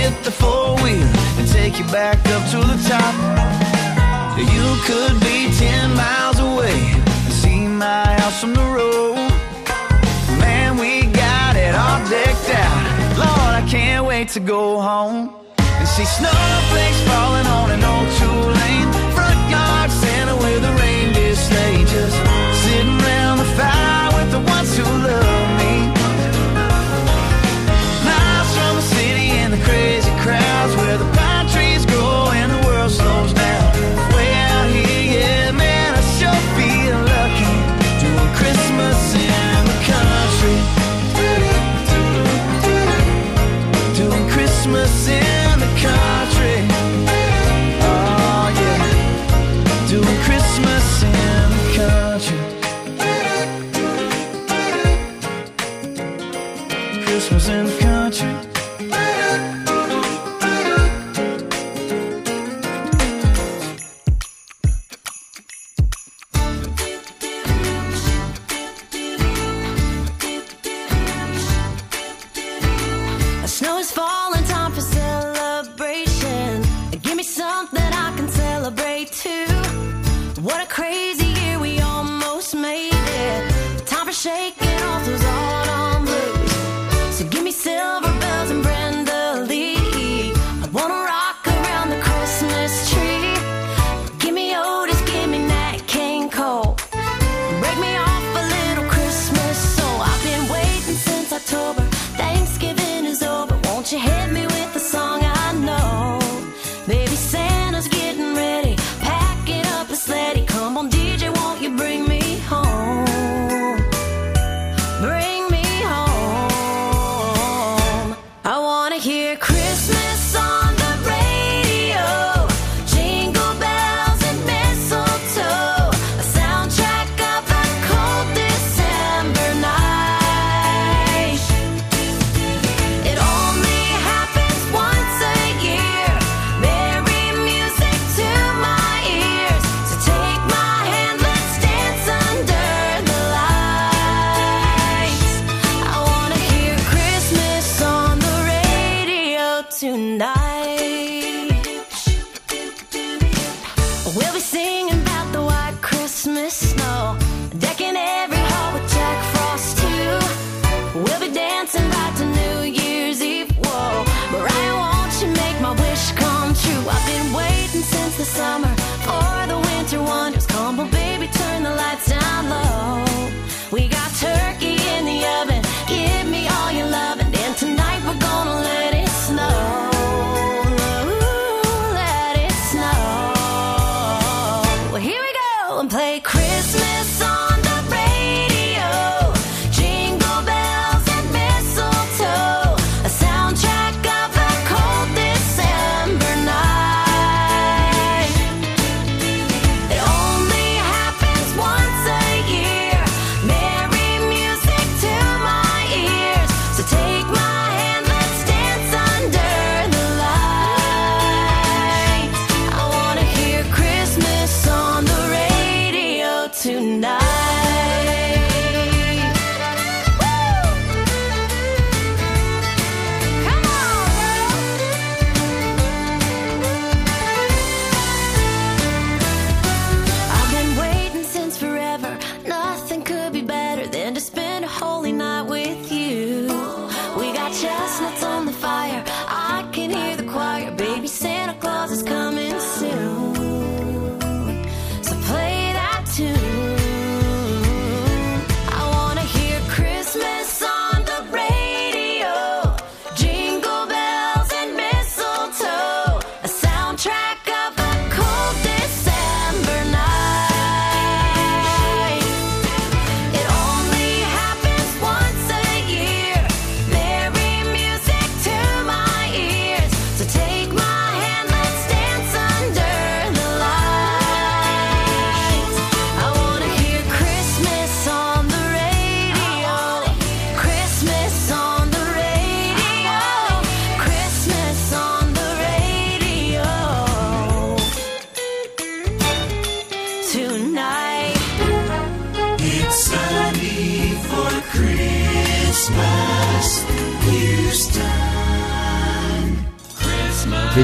hit 0.09 0.23
the 0.23 0.31
four 0.31 0.75
wheel 0.83 1.09
and 1.37 1.47
take 1.47 1.77
you 1.79 1.85
back 1.85 2.17
up 2.35 2.43
to 2.51 2.57
the 2.57 2.77
top. 2.89 3.15
You 4.55 4.67
could 4.87 5.19
be 5.19 5.37
ten 5.57 5.93
miles 5.95 6.39
away 6.39 6.79
and 7.25 7.33
see 7.41 7.59
my 7.67 8.05
house 8.21 8.39
from 8.41 8.53
the 8.53 8.67
road. 8.77 9.15
Man, 10.39 10.77
we 10.77 11.05
got 11.25 11.55
it 11.55 11.73
all 11.75 11.99
decked 12.09 12.49
out. 12.63 12.83
Lord, 13.23 13.53
I 13.61 13.63
can't 13.69 14.05
wait 14.05 14.29
to 14.29 14.39
go 14.39 14.79
home 14.81 15.33
and 15.57 15.87
see 15.87 16.05
snowflakes 16.05 17.01
falling 17.09 17.47
on 17.57 17.67
an 17.75 17.83
old 17.83 18.09
tour. 18.17 18.38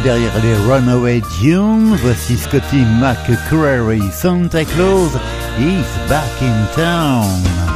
Derrière 0.06 0.40
les 0.44 0.54
Runaway 0.72 1.20
Dunes, 1.42 1.98
voici 2.04 2.38
Scotty 2.38 2.86
McCreery, 3.02 4.00
Santa 4.12 4.64
Claus 4.64 5.16
is 5.58 6.08
back 6.08 6.30
in 6.44 6.68
town. 6.76 7.75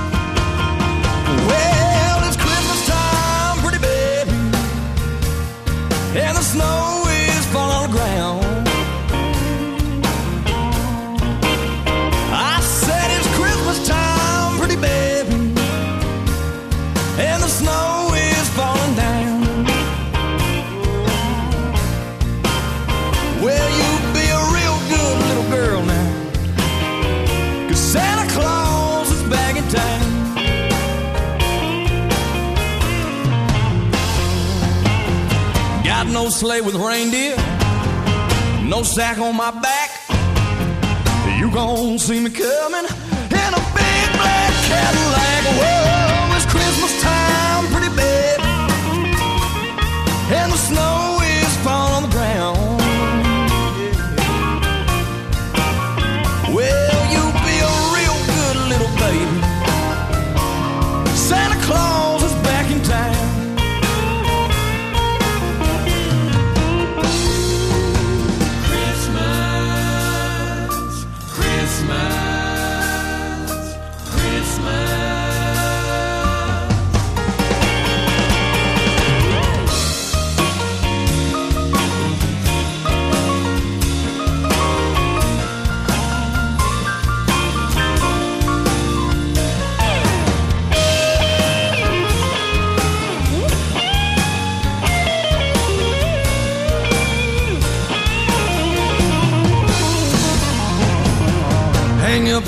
Sack 39.00 39.18
on 39.20 39.34
my 39.34 39.50
back. 39.62 39.90
You 41.40 41.50
gon' 41.52 41.98
see 42.00 42.20
me 42.20 42.30
coming 42.30 42.84
in 42.84 43.52
a 43.60 43.64
big 43.78 44.08
black 44.20 44.52
Cadillac. 44.68 45.44
Whoa, 45.60 46.36
it's 46.36 46.46
Christmas 46.46 47.02
time, 47.02 47.64
pretty 47.72 47.96
baby, 47.96 48.44
and 50.36 50.52
the 50.52 50.58
snow 50.58 51.18
is 51.24 51.56
falling 51.64 51.94
on 51.94 52.04
the 52.04 52.10
ground. 52.10 52.79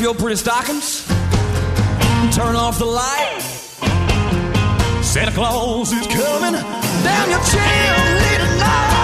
Your 0.02 0.16
pretty 0.16 0.36
stockings. 0.36 1.06
Turn 2.36 2.56
off 2.56 2.80
the 2.80 2.86
light. 2.86 3.42
Santa 5.04 5.32
Claus 5.32 5.92
is 5.94 6.08
coming 6.08 6.54
down 7.04 7.30
your 7.30 7.44
chimney 7.44 8.38
tonight. 8.38 9.01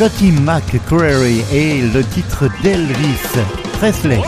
Scotty 0.00 0.32
McCreery 0.32 1.44
et 1.52 1.82
le 1.82 2.02
titre 2.02 2.48
d'Elvis 2.62 3.38
Presley. 3.74 4.18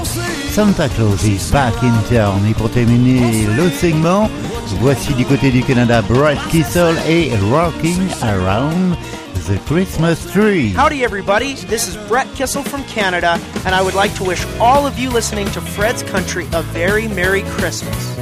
Santa 0.51 0.87
Claus 0.91 1.25
is 1.25 1.51
back 1.51 1.73
in 1.83 1.95
town. 2.15 2.47
Et 2.47 2.53
pour 2.53 2.71
terminer 2.71 3.47
le 3.57 3.71
segment, 3.71 4.29
voici 4.81 5.15
du 5.15 5.25
côté 5.25 5.51
du 5.51 5.63
Canada 5.63 6.03
Brett 6.03 6.37
Kissel 6.51 6.95
et 7.09 7.31
Rocking 7.51 8.07
Around 8.21 8.99
the 9.47 9.59
Christmas 9.65 10.17
Tree. 10.31 10.75
Howdy, 10.77 11.03
everybody. 11.03 11.55
This 11.55 11.89
is 11.89 11.97
Brett 12.07 12.27
Kissel 12.35 12.63
from 12.63 12.85
Canada, 12.85 13.39
and 13.65 13.75
I 13.75 13.81
would 13.81 13.95
like 13.95 14.15
to 14.17 14.25
wish 14.25 14.45
all 14.61 14.87
of 14.87 14.99
you 14.99 15.09
listening 15.09 15.47
to 15.53 15.63
Fred's 15.63 16.03
Country 16.03 16.47
a 16.53 16.61
very 16.61 17.09
Merry 17.09 17.45
Christmas. 17.57 18.15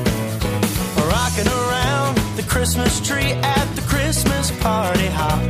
Rocking 0.97 1.49
around 1.49 2.17
the 2.37 2.45
Christmas 2.49 3.01
tree 3.01 3.33
at 3.33 3.67
the 3.75 3.83
Christmas 3.89 4.53
party 4.61 5.09
hop. 5.09 5.41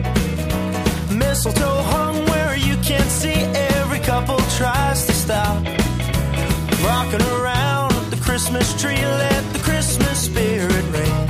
Mistletoe 1.12 1.89
Christmas 8.40 8.80
tree, 8.80 8.96
let 8.96 9.52
the 9.52 9.58
Christmas 9.58 10.24
spirit 10.24 10.84
ring. 10.92 11.29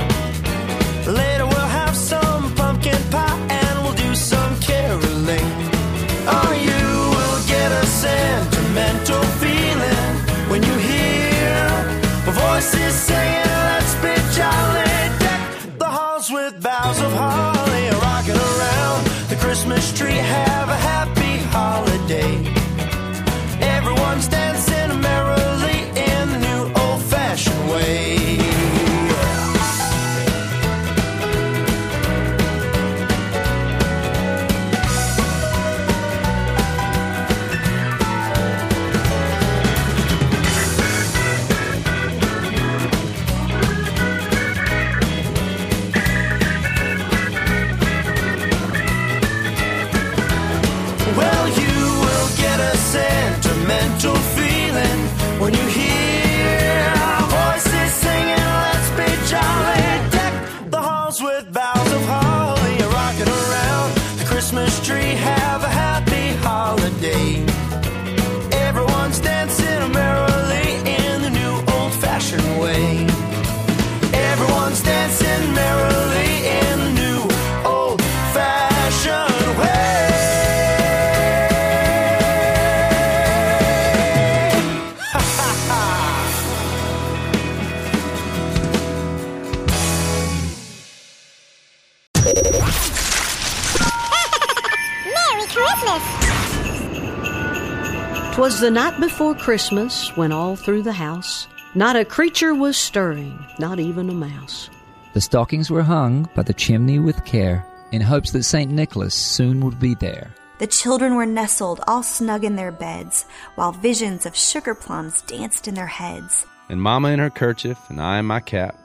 Was 98.61 98.67
the 98.67 98.79
night 98.79 98.99
before 98.99 99.33
Christmas 99.33 100.15
when 100.15 100.31
all 100.31 100.55
through 100.55 100.83
the 100.83 100.93
house 100.93 101.47
not 101.73 101.95
a 101.95 102.05
creature 102.05 102.53
was 102.53 102.77
stirring, 102.77 103.43
not 103.57 103.79
even 103.79 104.07
a 104.07 104.13
mouse. 104.13 104.69
The 105.13 105.21
stockings 105.21 105.71
were 105.71 105.81
hung 105.81 106.29
by 106.35 106.43
the 106.43 106.53
chimney 106.53 106.99
with 106.99 107.25
care, 107.25 107.65
in 107.91 108.01
hopes 108.01 108.29
that 108.33 108.43
St. 108.43 108.69
Nicholas 108.69 109.15
soon 109.15 109.61
would 109.61 109.79
be 109.79 109.95
there. 109.95 110.29
The 110.59 110.67
children 110.67 111.15
were 111.15 111.25
nestled 111.25 111.81
all 111.87 112.03
snug 112.03 112.43
in 112.43 112.55
their 112.55 112.71
beds, 112.71 113.25
while 113.55 113.71
visions 113.71 114.27
of 114.27 114.35
sugar 114.35 114.75
plums 114.75 115.23
danced 115.23 115.67
in 115.67 115.73
their 115.73 115.87
heads. 115.87 116.45
And 116.69 116.79
Mama 116.79 117.07
in 117.07 117.17
her 117.17 117.31
kerchief 117.31 117.79
and 117.89 117.99
I 117.99 118.19
in 118.19 118.27
my 118.27 118.41
cap 118.41 118.77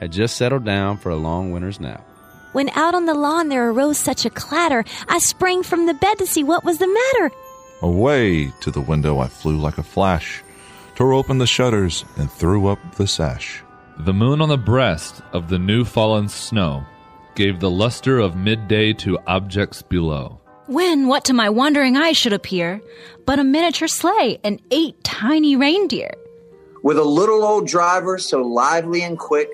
had 0.00 0.12
just 0.12 0.36
settled 0.36 0.66
down 0.66 0.98
for 0.98 1.08
a 1.08 1.16
long 1.16 1.50
winter's 1.50 1.80
nap. 1.80 2.04
When 2.52 2.68
out 2.74 2.94
on 2.94 3.06
the 3.06 3.14
lawn 3.14 3.48
there 3.48 3.70
arose 3.70 3.96
such 3.96 4.26
a 4.26 4.30
clatter, 4.30 4.84
I 5.08 5.18
sprang 5.18 5.62
from 5.62 5.86
the 5.86 5.94
bed 5.94 6.18
to 6.18 6.26
see 6.26 6.44
what 6.44 6.62
was 6.62 6.76
the 6.76 6.86
matter. 6.86 7.34
Away 7.82 8.52
to 8.60 8.70
the 8.70 8.80
window 8.80 9.18
I 9.18 9.28
flew 9.28 9.56
like 9.56 9.78
a 9.78 9.82
flash, 9.82 10.42
tore 10.94 11.12
open 11.12 11.38
the 11.38 11.46
shutters, 11.46 12.04
and 12.16 12.30
threw 12.30 12.68
up 12.68 12.78
the 12.96 13.06
sash. 13.06 13.62
The 13.98 14.14
moon 14.14 14.40
on 14.40 14.48
the 14.48 14.56
breast 14.56 15.22
of 15.32 15.48
the 15.48 15.58
new 15.58 15.84
fallen 15.84 16.28
snow 16.28 16.84
gave 17.34 17.60
the 17.60 17.70
luster 17.70 18.18
of 18.18 18.36
midday 18.36 18.92
to 18.94 19.18
objects 19.26 19.82
below. 19.82 20.40
When 20.66 21.08
what 21.08 21.24
to 21.26 21.34
my 21.34 21.50
wondering 21.50 21.96
eyes 21.96 22.16
should 22.16 22.32
appear 22.32 22.80
but 23.26 23.38
a 23.38 23.44
miniature 23.44 23.88
sleigh 23.88 24.38
and 24.44 24.62
eight 24.70 25.02
tiny 25.04 25.56
reindeer. 25.56 26.14
With 26.82 26.98
a 26.98 27.04
little 27.04 27.44
old 27.44 27.66
driver 27.66 28.18
so 28.18 28.42
lively 28.42 29.02
and 29.02 29.18
quick, 29.18 29.48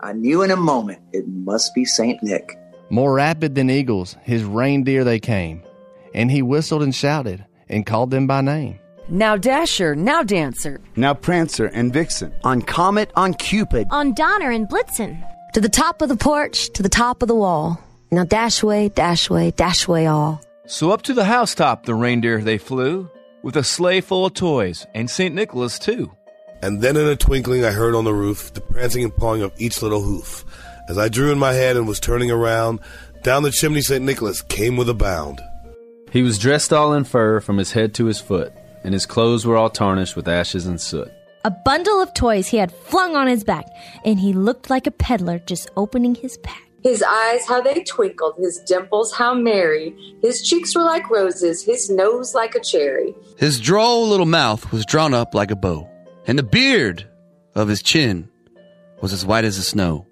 I 0.00 0.12
knew 0.12 0.42
in 0.42 0.50
a 0.50 0.56
moment 0.56 1.00
it 1.12 1.28
must 1.28 1.74
be 1.74 1.84
St. 1.84 2.22
Nick. 2.22 2.58
More 2.88 3.14
rapid 3.14 3.54
than 3.54 3.70
eagles, 3.70 4.16
his 4.22 4.42
reindeer 4.44 5.04
they 5.04 5.20
came, 5.20 5.62
and 6.14 6.30
he 6.30 6.42
whistled 6.42 6.82
and 6.82 6.94
shouted 6.94 7.44
and 7.70 7.86
called 7.86 8.10
them 8.10 8.26
by 8.26 8.42
name. 8.42 8.78
Now 9.08 9.36
Dasher, 9.36 9.96
now 9.96 10.22
Dancer. 10.22 10.80
Now 10.94 11.14
Prancer 11.14 11.66
and 11.66 11.92
Vixen. 11.92 12.32
On 12.44 12.62
Comet, 12.62 13.10
on 13.16 13.34
Cupid. 13.34 13.88
On 13.90 14.12
Donner 14.12 14.50
and 14.50 14.68
Blitzen. 14.68 15.20
To 15.54 15.60
the 15.60 15.68
top 15.68 16.00
of 16.00 16.08
the 16.08 16.16
porch, 16.16 16.70
to 16.74 16.82
the 16.82 16.88
top 16.88 17.22
of 17.22 17.28
the 17.28 17.34
wall. 17.34 17.82
Now 18.12 18.24
dash 18.24 18.62
away, 18.62 18.88
dash 18.88 19.30
away, 19.30 19.50
dash 19.52 19.88
away 19.88 20.06
all. 20.06 20.40
So 20.66 20.92
up 20.92 21.02
to 21.02 21.14
the 21.14 21.24
housetop 21.24 21.86
the 21.86 21.94
reindeer 21.94 22.40
they 22.40 22.58
flew, 22.58 23.10
with 23.42 23.56
a 23.56 23.64
sleigh 23.64 24.00
full 24.00 24.26
of 24.26 24.34
toys, 24.34 24.86
and 24.94 25.10
St. 25.10 25.34
Nicholas 25.34 25.78
too. 25.78 26.12
And 26.62 26.80
then 26.80 26.96
in 26.96 27.08
a 27.08 27.16
twinkling 27.16 27.64
I 27.64 27.72
heard 27.72 27.94
on 27.94 28.04
the 28.04 28.14
roof 28.14 28.52
the 28.52 28.60
prancing 28.60 29.02
and 29.02 29.16
pawing 29.16 29.42
of 29.42 29.52
each 29.58 29.82
little 29.82 30.02
hoof. 30.02 30.44
As 30.88 30.98
I 30.98 31.08
drew 31.08 31.32
in 31.32 31.38
my 31.38 31.52
head 31.52 31.76
and 31.76 31.88
was 31.88 31.98
turning 31.98 32.30
around, 32.30 32.78
down 33.22 33.42
the 33.42 33.50
chimney 33.50 33.80
St. 33.80 34.04
Nicholas 34.04 34.42
came 34.42 34.76
with 34.76 34.88
a 34.88 34.94
bound. 34.94 35.40
He 36.10 36.22
was 36.22 36.38
dressed 36.38 36.72
all 36.72 36.92
in 36.92 37.04
fur 37.04 37.40
from 37.40 37.58
his 37.58 37.72
head 37.72 37.94
to 37.94 38.06
his 38.06 38.20
foot, 38.20 38.52
and 38.82 38.92
his 38.92 39.06
clothes 39.06 39.46
were 39.46 39.56
all 39.56 39.70
tarnished 39.70 40.16
with 40.16 40.26
ashes 40.26 40.66
and 40.66 40.80
soot. 40.80 41.10
A 41.44 41.50
bundle 41.50 42.02
of 42.02 42.12
toys 42.14 42.48
he 42.48 42.56
had 42.56 42.72
flung 42.72 43.16
on 43.16 43.28
his 43.28 43.44
back, 43.44 43.66
and 44.04 44.18
he 44.18 44.32
looked 44.32 44.68
like 44.68 44.86
a 44.86 44.90
peddler 44.90 45.38
just 45.38 45.70
opening 45.76 46.14
his 46.14 46.36
pack. 46.38 46.62
His 46.82 47.02
eyes, 47.02 47.46
how 47.46 47.60
they 47.60 47.84
twinkled, 47.84 48.36
his 48.38 48.58
dimples, 48.66 49.12
how 49.12 49.34
merry. 49.34 49.94
His 50.22 50.42
cheeks 50.42 50.74
were 50.74 50.82
like 50.82 51.10
roses, 51.10 51.62
his 51.62 51.90
nose 51.90 52.34
like 52.34 52.54
a 52.54 52.60
cherry. 52.60 53.14
His 53.36 53.60
droll 53.60 54.08
little 54.08 54.26
mouth 54.26 54.72
was 54.72 54.86
drawn 54.86 55.14
up 55.14 55.34
like 55.34 55.50
a 55.50 55.56
bow, 55.56 55.88
and 56.26 56.38
the 56.38 56.42
beard 56.42 57.06
of 57.54 57.68
his 57.68 57.82
chin 57.82 58.28
was 59.00 59.12
as 59.12 59.26
white 59.26 59.44
as 59.44 59.56
the 59.56 59.62
snow. 59.62 60.06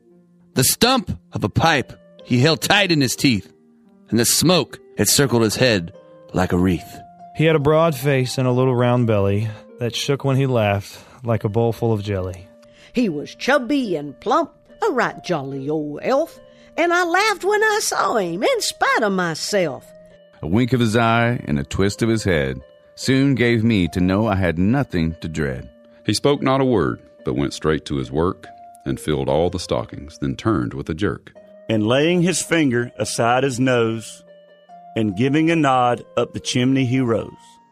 The 0.54 0.64
stump 0.64 1.18
of 1.32 1.42
a 1.42 1.48
pipe 1.48 1.92
he 2.24 2.40
held 2.40 2.60
tight 2.60 2.92
in 2.92 3.00
his 3.00 3.16
teeth, 3.16 3.52
and 4.10 4.18
the 4.18 4.24
smoke 4.26 4.78
had 4.98 5.08
circled 5.08 5.42
his 5.42 5.56
head 5.56 5.92
like 6.34 6.52
a 6.52 6.58
wreath. 6.58 7.00
He 7.36 7.44
had 7.44 7.56
a 7.56 7.60
broad 7.60 7.94
face 7.94 8.36
and 8.36 8.48
a 8.48 8.52
little 8.52 8.74
round 8.74 9.06
belly 9.06 9.48
that 9.78 9.94
shook 9.94 10.24
when 10.24 10.36
he 10.36 10.46
laughed 10.46 10.98
like 11.24 11.44
a 11.44 11.48
bowl 11.48 11.72
full 11.72 11.92
of 11.92 12.02
jelly. 12.02 12.48
He 12.92 13.08
was 13.08 13.34
chubby 13.34 13.94
and 13.94 14.18
plump, 14.18 14.52
a 14.86 14.90
right 14.90 15.22
jolly 15.22 15.70
old 15.70 16.00
elf, 16.02 16.40
and 16.76 16.92
I 16.92 17.04
laughed 17.04 17.44
when 17.44 17.62
I 17.62 17.78
saw 17.80 18.16
him 18.16 18.42
in 18.42 18.60
spite 18.60 19.02
of 19.02 19.12
myself. 19.12 19.86
A 20.42 20.48
wink 20.48 20.72
of 20.72 20.80
his 20.80 20.96
eye 20.96 21.40
and 21.44 21.58
a 21.58 21.64
twist 21.64 22.02
of 22.02 22.08
his 22.08 22.24
head 22.24 22.60
soon 22.96 23.36
gave 23.36 23.62
me 23.62 23.86
to 23.88 24.00
know 24.00 24.26
I 24.26 24.34
had 24.34 24.58
nothing 24.58 25.14
to 25.20 25.28
dread. 25.28 25.70
He 26.04 26.14
spoke 26.14 26.42
not 26.42 26.60
a 26.60 26.64
word, 26.64 27.00
but 27.24 27.36
went 27.36 27.54
straight 27.54 27.84
to 27.86 27.96
his 27.96 28.10
work 28.10 28.46
and 28.84 28.98
filled 28.98 29.28
all 29.28 29.50
the 29.50 29.58
stockings, 29.58 30.18
then 30.18 30.34
turned 30.34 30.74
with 30.74 30.88
a 30.88 30.94
jerk. 30.94 31.32
And 31.68 31.86
laying 31.86 32.22
his 32.22 32.42
finger 32.42 32.90
aside 32.96 33.44
his 33.44 33.60
nose, 33.60 34.24
and 34.98 35.14
giving 35.14 35.48
a 35.48 35.54
nod 35.54 36.04
up 36.16 36.32
the 36.32 36.40
chimney 36.40 36.84
he 36.84 36.98
rose. 36.98 37.30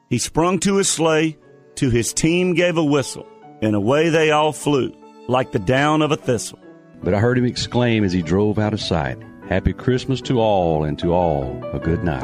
He 0.08 0.16
sprung 0.16 0.60
to 0.60 0.76
his 0.76 0.88
sleigh, 0.88 1.36
to 1.74 1.90
his 1.90 2.14
team 2.14 2.54
gave 2.54 2.76
a 2.76 2.84
whistle, 2.84 3.26
and 3.60 3.74
away 3.74 4.10
they 4.10 4.30
all 4.30 4.52
flew, 4.52 4.94
like 5.26 5.50
the 5.50 5.58
down 5.58 6.02
of 6.02 6.12
a 6.12 6.16
thistle. 6.16 6.60
But 7.02 7.14
I 7.14 7.18
heard 7.18 7.36
him 7.36 7.44
exclaim 7.44 8.04
as 8.04 8.12
he 8.12 8.22
drove 8.22 8.60
out 8.60 8.72
of 8.72 8.80
sight, 8.80 9.18
Happy 9.48 9.72
Christmas 9.72 10.20
to 10.22 10.38
all, 10.38 10.84
and 10.84 10.96
to 11.00 11.12
all 11.12 11.60
a 11.72 11.80
good 11.80 12.04
night. 12.04 12.22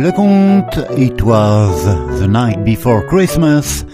Le 0.00 0.12
conte 0.12 0.78
It 0.98 1.20
Was 1.20 1.84
the 2.18 2.28
Night 2.28 2.64
Before 2.64 3.06
Christmas 3.06 3.84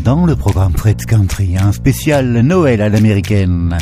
dans 0.00 0.26
le 0.26 0.36
programme 0.36 0.72
Fred's 0.76 1.06
Country, 1.06 1.56
un 1.58 1.72
spécial 1.72 2.26
Noël 2.26 2.80
à 2.80 2.88
l'américaine. 2.88 3.76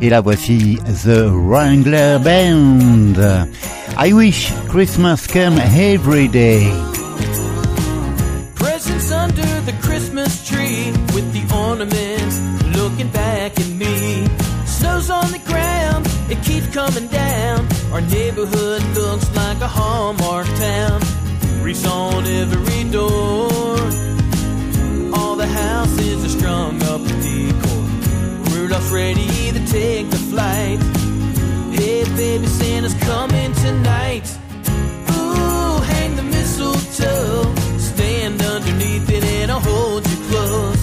Et 0.00 0.08
la 0.08 0.20
voici 0.20 0.78
The 1.04 1.26
Wrangler 1.30 2.18
Band. 2.22 3.46
I 3.98 4.12
wish 4.12 4.52
Christmas 4.68 5.26
came 5.26 5.58
every 5.58 6.28
day. 6.28 6.70
Presents 8.54 9.12
under 9.12 9.60
the 9.64 9.74
Christmas 9.80 10.48
tree 10.48 10.92
with 11.14 11.30
the 11.32 11.42
ornaments 11.54 12.40
looking 12.76 13.08
back 13.08 13.58
at 13.58 13.68
me. 13.68 14.26
Snow's 14.66 15.10
on 15.10 15.30
the 15.30 15.40
ground, 15.46 16.06
it 16.30 16.42
keeps 16.42 16.66
coming 16.74 17.08
down. 17.08 17.66
Our 17.92 18.00
neighborhood 18.00 18.82
looks 18.94 19.34
like 19.36 19.60
a 19.60 19.68
Hallmark 19.68 20.46
town. 20.58 21.00
Wreaths 21.62 21.86
on 21.86 22.26
every 22.26 22.90
door. 22.90 23.72
Strung 26.42 26.82
up 26.82 27.00
with 27.00 27.22
decor. 27.22 27.82
Rudolph's 28.52 28.90
ready 28.90 29.52
to 29.52 29.64
take 29.66 30.10
the 30.10 30.22
flight. 30.30 30.80
Hey, 31.78 32.02
baby, 32.16 32.46
Santa's 32.46 32.94
coming 32.94 33.52
tonight. 33.66 34.26
Ooh, 35.12 35.78
hang 35.92 36.16
the 36.16 36.24
mistletoe. 36.24 37.54
Stand 37.78 38.42
underneath 38.42 39.08
it 39.08 39.22
and 39.22 39.52
I'll 39.52 39.60
hold 39.60 40.02
you 40.10 40.16
close. 40.30 40.82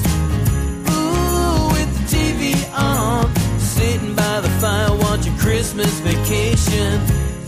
Ooh, 0.96 1.68
with 1.76 1.92
the 1.98 2.06
TV 2.16 2.42
on. 2.74 3.28
Sitting 3.60 4.16
by 4.16 4.40
the 4.40 4.52
fire 4.62 4.96
watching 5.06 5.36
Christmas 5.38 5.94
vacation. 6.00 7.02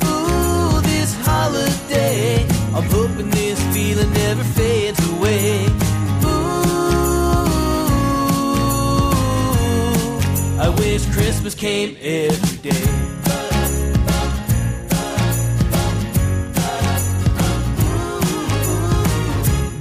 Ooh, 0.03 0.81
this 0.81 1.15
holiday. 1.23 2.45
I'm 2.75 2.83
hoping 2.97 3.29
Christmas 11.51 11.55
came 11.55 11.97
every 12.01 12.57
day. 12.57 12.69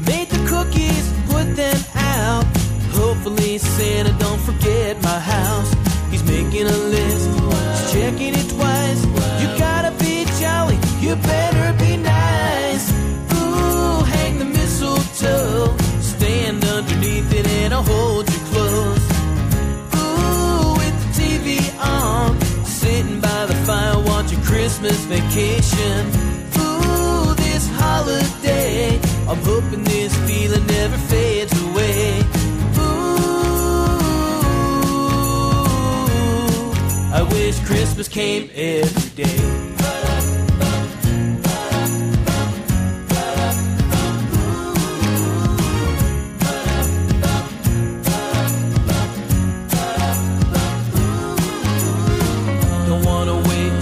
Made 0.06 0.28
the 0.28 0.48
cookies, 0.48 1.12
put 1.28 1.56
them 1.56 1.80
out. 1.94 2.44
Hopefully 2.92 3.58
Santa 3.58 4.12
don't 4.18 4.40
forget 4.40 5.00
my 5.02 5.18
house. 5.18 5.72
He's 6.10 6.24
making 6.24 6.66
a 6.66 6.76
list, 6.76 7.39
Christmas 24.80 25.04
vacation. 25.04 26.06
Ooh, 26.56 27.34
this 27.34 27.68
holiday, 27.74 28.98
I'm 29.28 29.36
hoping 29.42 29.84
this 29.84 30.16
feeling 30.26 30.66
never 30.66 30.96
fades 30.96 31.52
away. 31.64 32.18
Ooh, 32.78 33.12
I 37.12 37.22
wish 37.30 37.60
Christmas 37.60 38.08
came 38.08 38.48
every 38.54 39.22
day. 39.22 39.69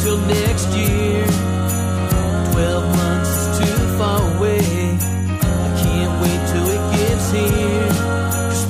Till 0.08 0.20
next 0.26 0.68
year. 0.70 1.22
Twelve 2.52 2.86
months 2.96 3.30
is 3.40 3.48
too 3.58 3.78
far 3.98 4.20
away. 4.36 4.60
I 5.66 5.68
can't 5.82 6.14
wait 6.22 6.40
till 6.52 6.68
it 6.76 6.84
gets 6.96 7.26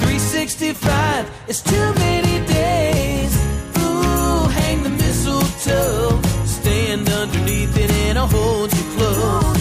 365, 0.03 1.30
it's 1.47 1.62
too 1.62 1.89
many 2.07 2.45
days. 2.47 3.32
Ooh, 3.78 4.49
hang 4.59 4.82
the 4.82 4.91
mistletoe, 4.91 6.20
stand 6.45 7.09
underneath 7.09 7.76
it 7.84 7.91
and 8.07 8.18
I'll 8.18 8.26
hold 8.26 8.72
you 8.76 8.84
close. 8.97 9.61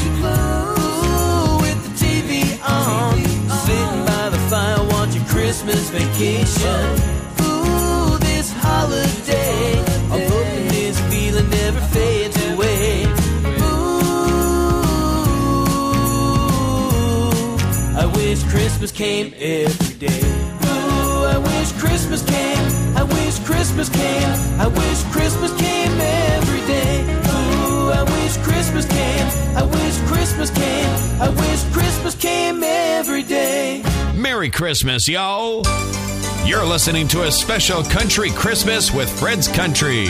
Ooh, 1.05 1.57
with 1.63 1.80
the 1.86 1.93
TV 2.03 2.32
on, 2.67 3.17
sitting 3.65 4.03
by 4.11 4.25
the 4.30 4.41
fire 4.49 4.84
watching 4.93 5.25
Christmas 5.25 5.91
Vacation. 5.91 7.07
Christmas 18.78 18.91
came 18.91 19.34
every 19.39 19.95
day. 19.97 20.21
Ooh, 20.21 21.25
I 21.25 21.39
wish 21.39 21.71
Christmas 21.82 22.23
came. 22.23 22.95
I 22.95 23.01
wish 23.01 23.39
Christmas 23.39 23.89
came. 23.89 24.30
I 24.59 24.67
wish 24.67 25.03
Christmas 25.05 25.51
came 25.59 25.99
every 25.99 26.59
day. 26.67 27.01
Ooh, 27.01 27.89
I 27.89 28.03
wish 28.03 28.38
Christmas 28.38 28.86
came. 28.86 29.57
I 29.57 29.63
wish 29.63 29.97
Christmas 30.01 30.51
came. 30.51 31.19
I 31.19 31.30
wish 31.30 31.63
Christmas 31.73 32.13
came 32.13 32.61
every 32.63 33.23
day. 33.23 33.82
Merry 34.13 34.51
Christmas, 34.51 35.07
yo! 35.07 35.63
You're 36.45 36.63
listening 36.63 37.07
to 37.07 37.23
a 37.23 37.32
special 37.32 37.82
country 37.82 38.30
Christmas 38.30 38.93
with 38.93 39.09
Fred's 39.19 39.47
Country. 39.47 40.07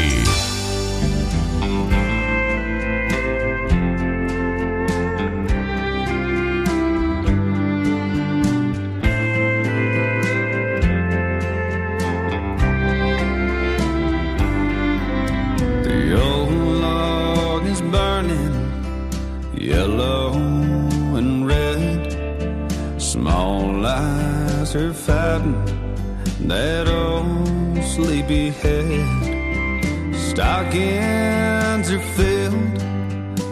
Sleepy 28.27 28.49
head. 28.49 30.15
Stockings 30.15 31.91
are 31.91 31.99
filled 32.15 32.81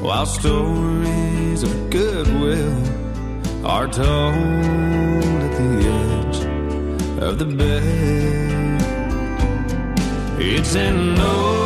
while 0.01 0.25
stories 0.25 1.63
of 1.63 1.89
goodwill 1.89 2.75
are 3.65 3.87
told 3.87 4.35
at 5.45 5.51
the 5.59 5.87
edge 6.03 6.39
of 7.23 7.39
the 7.39 7.45
bed. 7.45 8.81
It's 10.39 10.75
an 10.75 11.19
old 11.19 11.64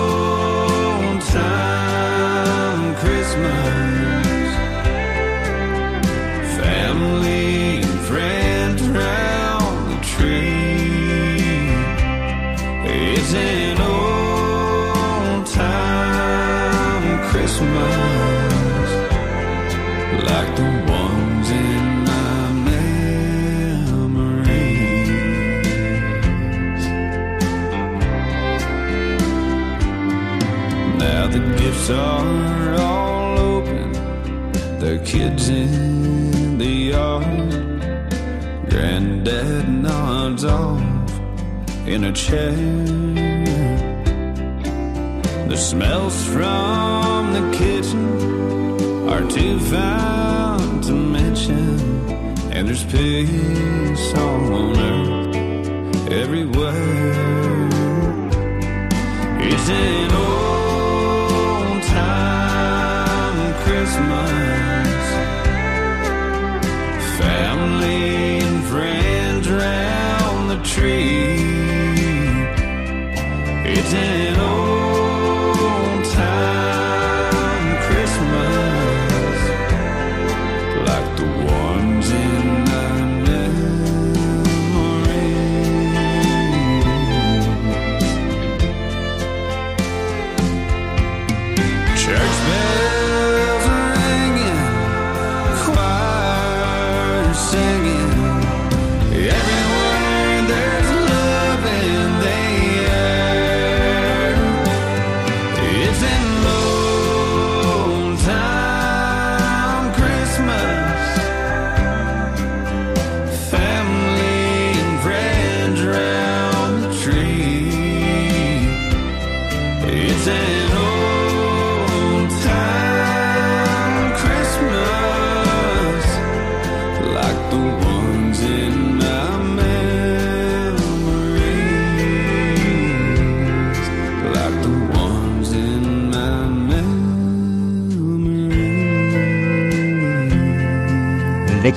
in 41.89 42.03
a 42.03 42.11
chair. 42.11 43.08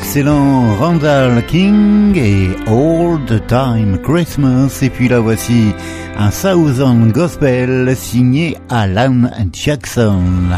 L'excellent 0.03 0.79
Randall 0.81 1.47
King 1.47 2.17
et 2.17 2.49
Old 2.69 3.47
Time 3.47 3.99
Christmas. 4.03 4.83
Et 4.83 4.91
puis 4.91 5.09
là 5.09 5.21
voici 5.21 5.73
un 6.19 6.33
Southern 6.33 7.13
Gospel 7.13 7.95
signé 7.95 8.59
Alan 8.69 9.31
Jackson. 9.53 10.51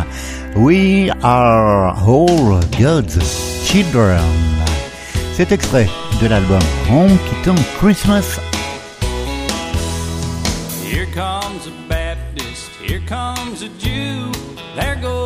We 0.56 1.10
are 1.22 1.94
all 2.08 2.58
God's 2.80 3.20
children. 3.66 4.24
Cet 5.34 5.52
extrait 5.52 5.90
de 6.22 6.26
l'album 6.26 6.62
Honky 6.90 7.42
Tonk 7.44 7.58
Christmas 7.78 8.40
Here 10.90 11.06
comes 11.14 11.66
a 11.66 11.88
Baptist, 11.90 12.70
here 12.82 13.02
comes 13.06 13.62
a 13.62 13.68
Jew, 13.78 14.32
there 14.74 14.96
goes 15.02 15.23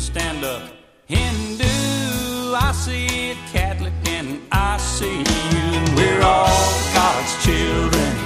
a 0.00 0.12
Buddhist 0.12 0.16
and 0.16 0.72
Hindu, 1.06 2.54
I 2.54 2.72
see 2.72 3.32
a 3.32 3.34
Catholic 3.52 3.92
and 4.06 4.40
I 4.52 4.78
see 4.78 5.18
you. 5.18 5.96
We're 5.96 6.22
all 6.22 6.70
God's 6.94 7.44
children. 7.44 8.16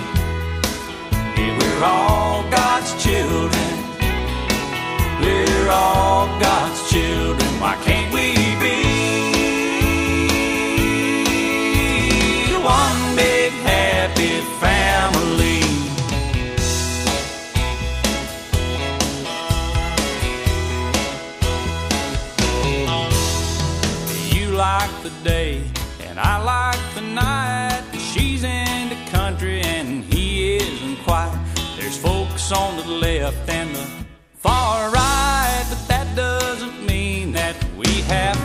Yeah, 1.37 1.59
we're 1.59 1.85
all 1.85 2.43
God's 2.51 3.03
children. 3.03 3.73
We're 5.21 5.71
all 5.71 6.27
God's 6.39 6.91
children. 6.91 7.61
Why 7.61 7.77
can't 7.85 8.13
we 8.13 8.35
be 8.61 8.94
On 32.53 32.77
the 32.77 32.85
left 32.85 33.49
and 33.49 33.75
the 33.75 33.87
far 34.35 34.91
right, 34.91 35.67
but 35.71 35.89
that 35.89 36.15
doesn't 36.15 36.85
mean 36.85 37.33
that 37.33 37.57
we 37.75 38.03
have 38.03 38.44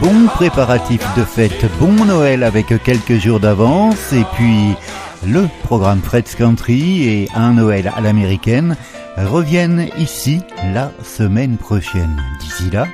Bon 0.00 0.26
préparatif 0.26 1.00
de 1.16 1.24
fête, 1.24 1.64
bon 1.80 2.04
Noël 2.04 2.42
avec 2.42 2.66
quelques 2.82 3.16
jours 3.18 3.40
d'avance 3.40 4.12
et 4.12 4.24
puis 4.34 4.74
le 5.26 5.48
programme 5.64 6.02
Fred's 6.02 6.34
Country 6.34 7.08
et 7.08 7.28
un 7.34 7.54
Noël 7.54 7.90
à 7.96 8.00
l'américaine 8.00 8.76
reviennent 9.16 9.88
ici 9.98 10.42
la 10.74 10.92
semaine 11.02 11.56
prochaine. 11.56 12.22
D'ici 12.40 12.70
là, 12.70 12.86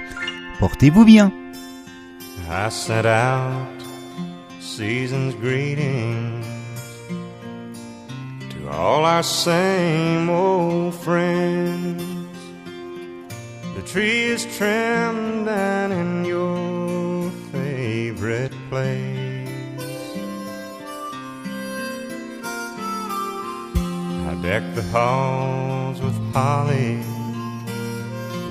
portez-vous 0.61 1.05
bien. 1.05 1.33
I 2.49 2.71
sent 2.71 3.07
out 3.07 3.83
season's 4.61 5.35
greetings 5.35 6.45
to 8.51 8.69
all 8.71 9.05
our 9.05 9.25
same 9.25 10.31
old 10.31 10.95
friends. 10.95 12.03
The 13.75 13.83
tree 13.91 14.33
is 14.33 14.47
trimmed 14.57 15.49
and 15.49 15.93
in 15.93 16.25
your 16.25 16.82
favorite 18.33 18.53
place. 18.71 19.49
I 24.31 24.35
decked 24.43 24.75
the 24.75 24.83
halls 24.95 26.01
with 26.01 26.17
holly, 26.33 27.03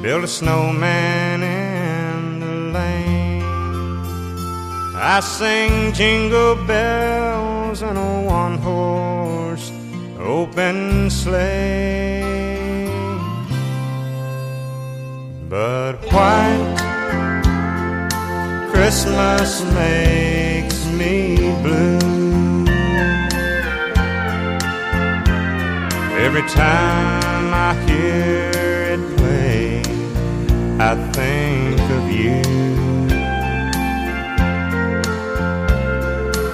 built 0.01 0.23
a 0.23 0.27
snowman 0.27 1.41
in 1.41 2.39
the 2.39 2.55
lane. 2.77 3.43
I 4.95 5.19
sing 5.21 5.93
jingle 5.93 6.55
bells 6.67 7.81
in 7.81 7.97
a 7.97 8.23
one 8.23 8.57
horse 8.59 9.71
open 10.19 11.09
sleigh. 11.09 12.21
But 15.49 15.93
white 16.13 16.90
Christmas 18.73 19.63
makes 19.73 20.85
me 20.87 21.35
blue. 21.61 21.99
Every 26.25 26.45
time 26.49 27.53
I 27.53 27.73
hear 27.85 28.51
it 28.93 29.17
play, 29.17 29.81
I 30.79 30.95
think 31.11 31.79
of 31.97 32.03
you. 32.11 32.41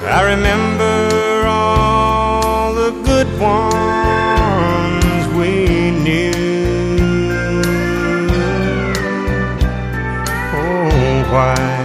I 0.09 0.21
remember 0.33 1.45
all 1.47 2.73
the 2.73 2.91
good 3.05 3.29
ones 3.39 5.27
we 5.39 5.91
knew. 5.91 6.31
Oh, 10.53 11.23
why 11.31 11.76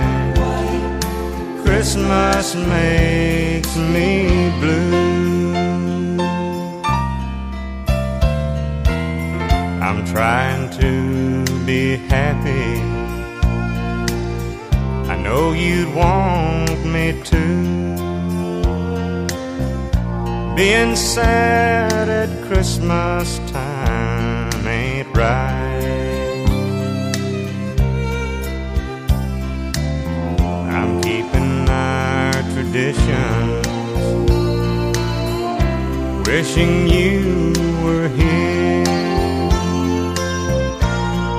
Christmas 1.82 2.54
makes 2.54 3.76
me 3.76 4.52
blue. 4.60 5.52
I'm 9.82 10.04
trying 10.06 10.70
to 10.78 11.44
be 11.66 11.96
happy. 11.96 12.80
I 15.10 15.16
know 15.24 15.54
you'd 15.54 15.92
want 15.92 16.84
me 16.84 17.20
to. 17.20 17.44
Being 20.54 20.94
sad 20.94 22.08
at 22.08 22.30
Christmas 22.46 23.38
time 23.50 24.68
ain't 24.68 25.16
right. 25.16 25.71
conditions, 32.72 33.66
wishing 36.26 36.88
you 36.88 37.52
were 37.84 38.08
here. 38.08 38.84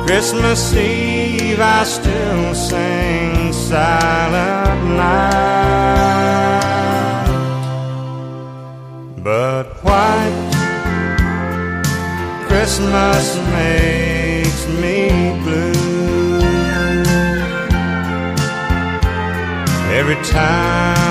Christmas 0.06 0.74
Eve, 0.76 1.60
I 1.60 1.84
still 1.86 2.54
sing 2.54 3.52
Silent 3.52 4.84
Night, 4.96 5.34
but 9.24 9.66
white 9.84 10.52
Christmas 12.48 13.36
makes 13.58 14.68
me 14.68 15.10
blue 15.44 16.42
every 19.98 20.16
time. 20.26 21.03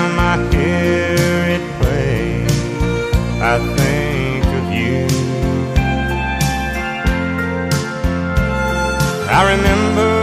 I 9.43 9.55
remember 9.57 10.13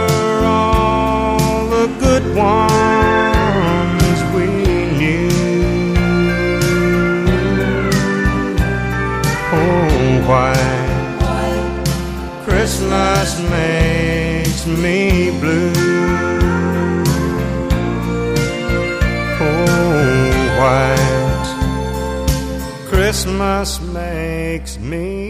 all 0.45 1.67
the 1.67 1.87
good 1.99 2.25
ones 2.35 4.17
we 4.33 4.47
knew. 4.97 5.29
Oh, 9.53 10.25
why 10.29 10.55
Christmas 12.45 13.29
makes 13.51 14.65
me 14.65 14.97
blue. 15.39 15.73
Oh, 19.39 20.31
white 20.61 21.49
Christmas 22.89 23.79
makes 23.81 24.79
me. 24.79 25.20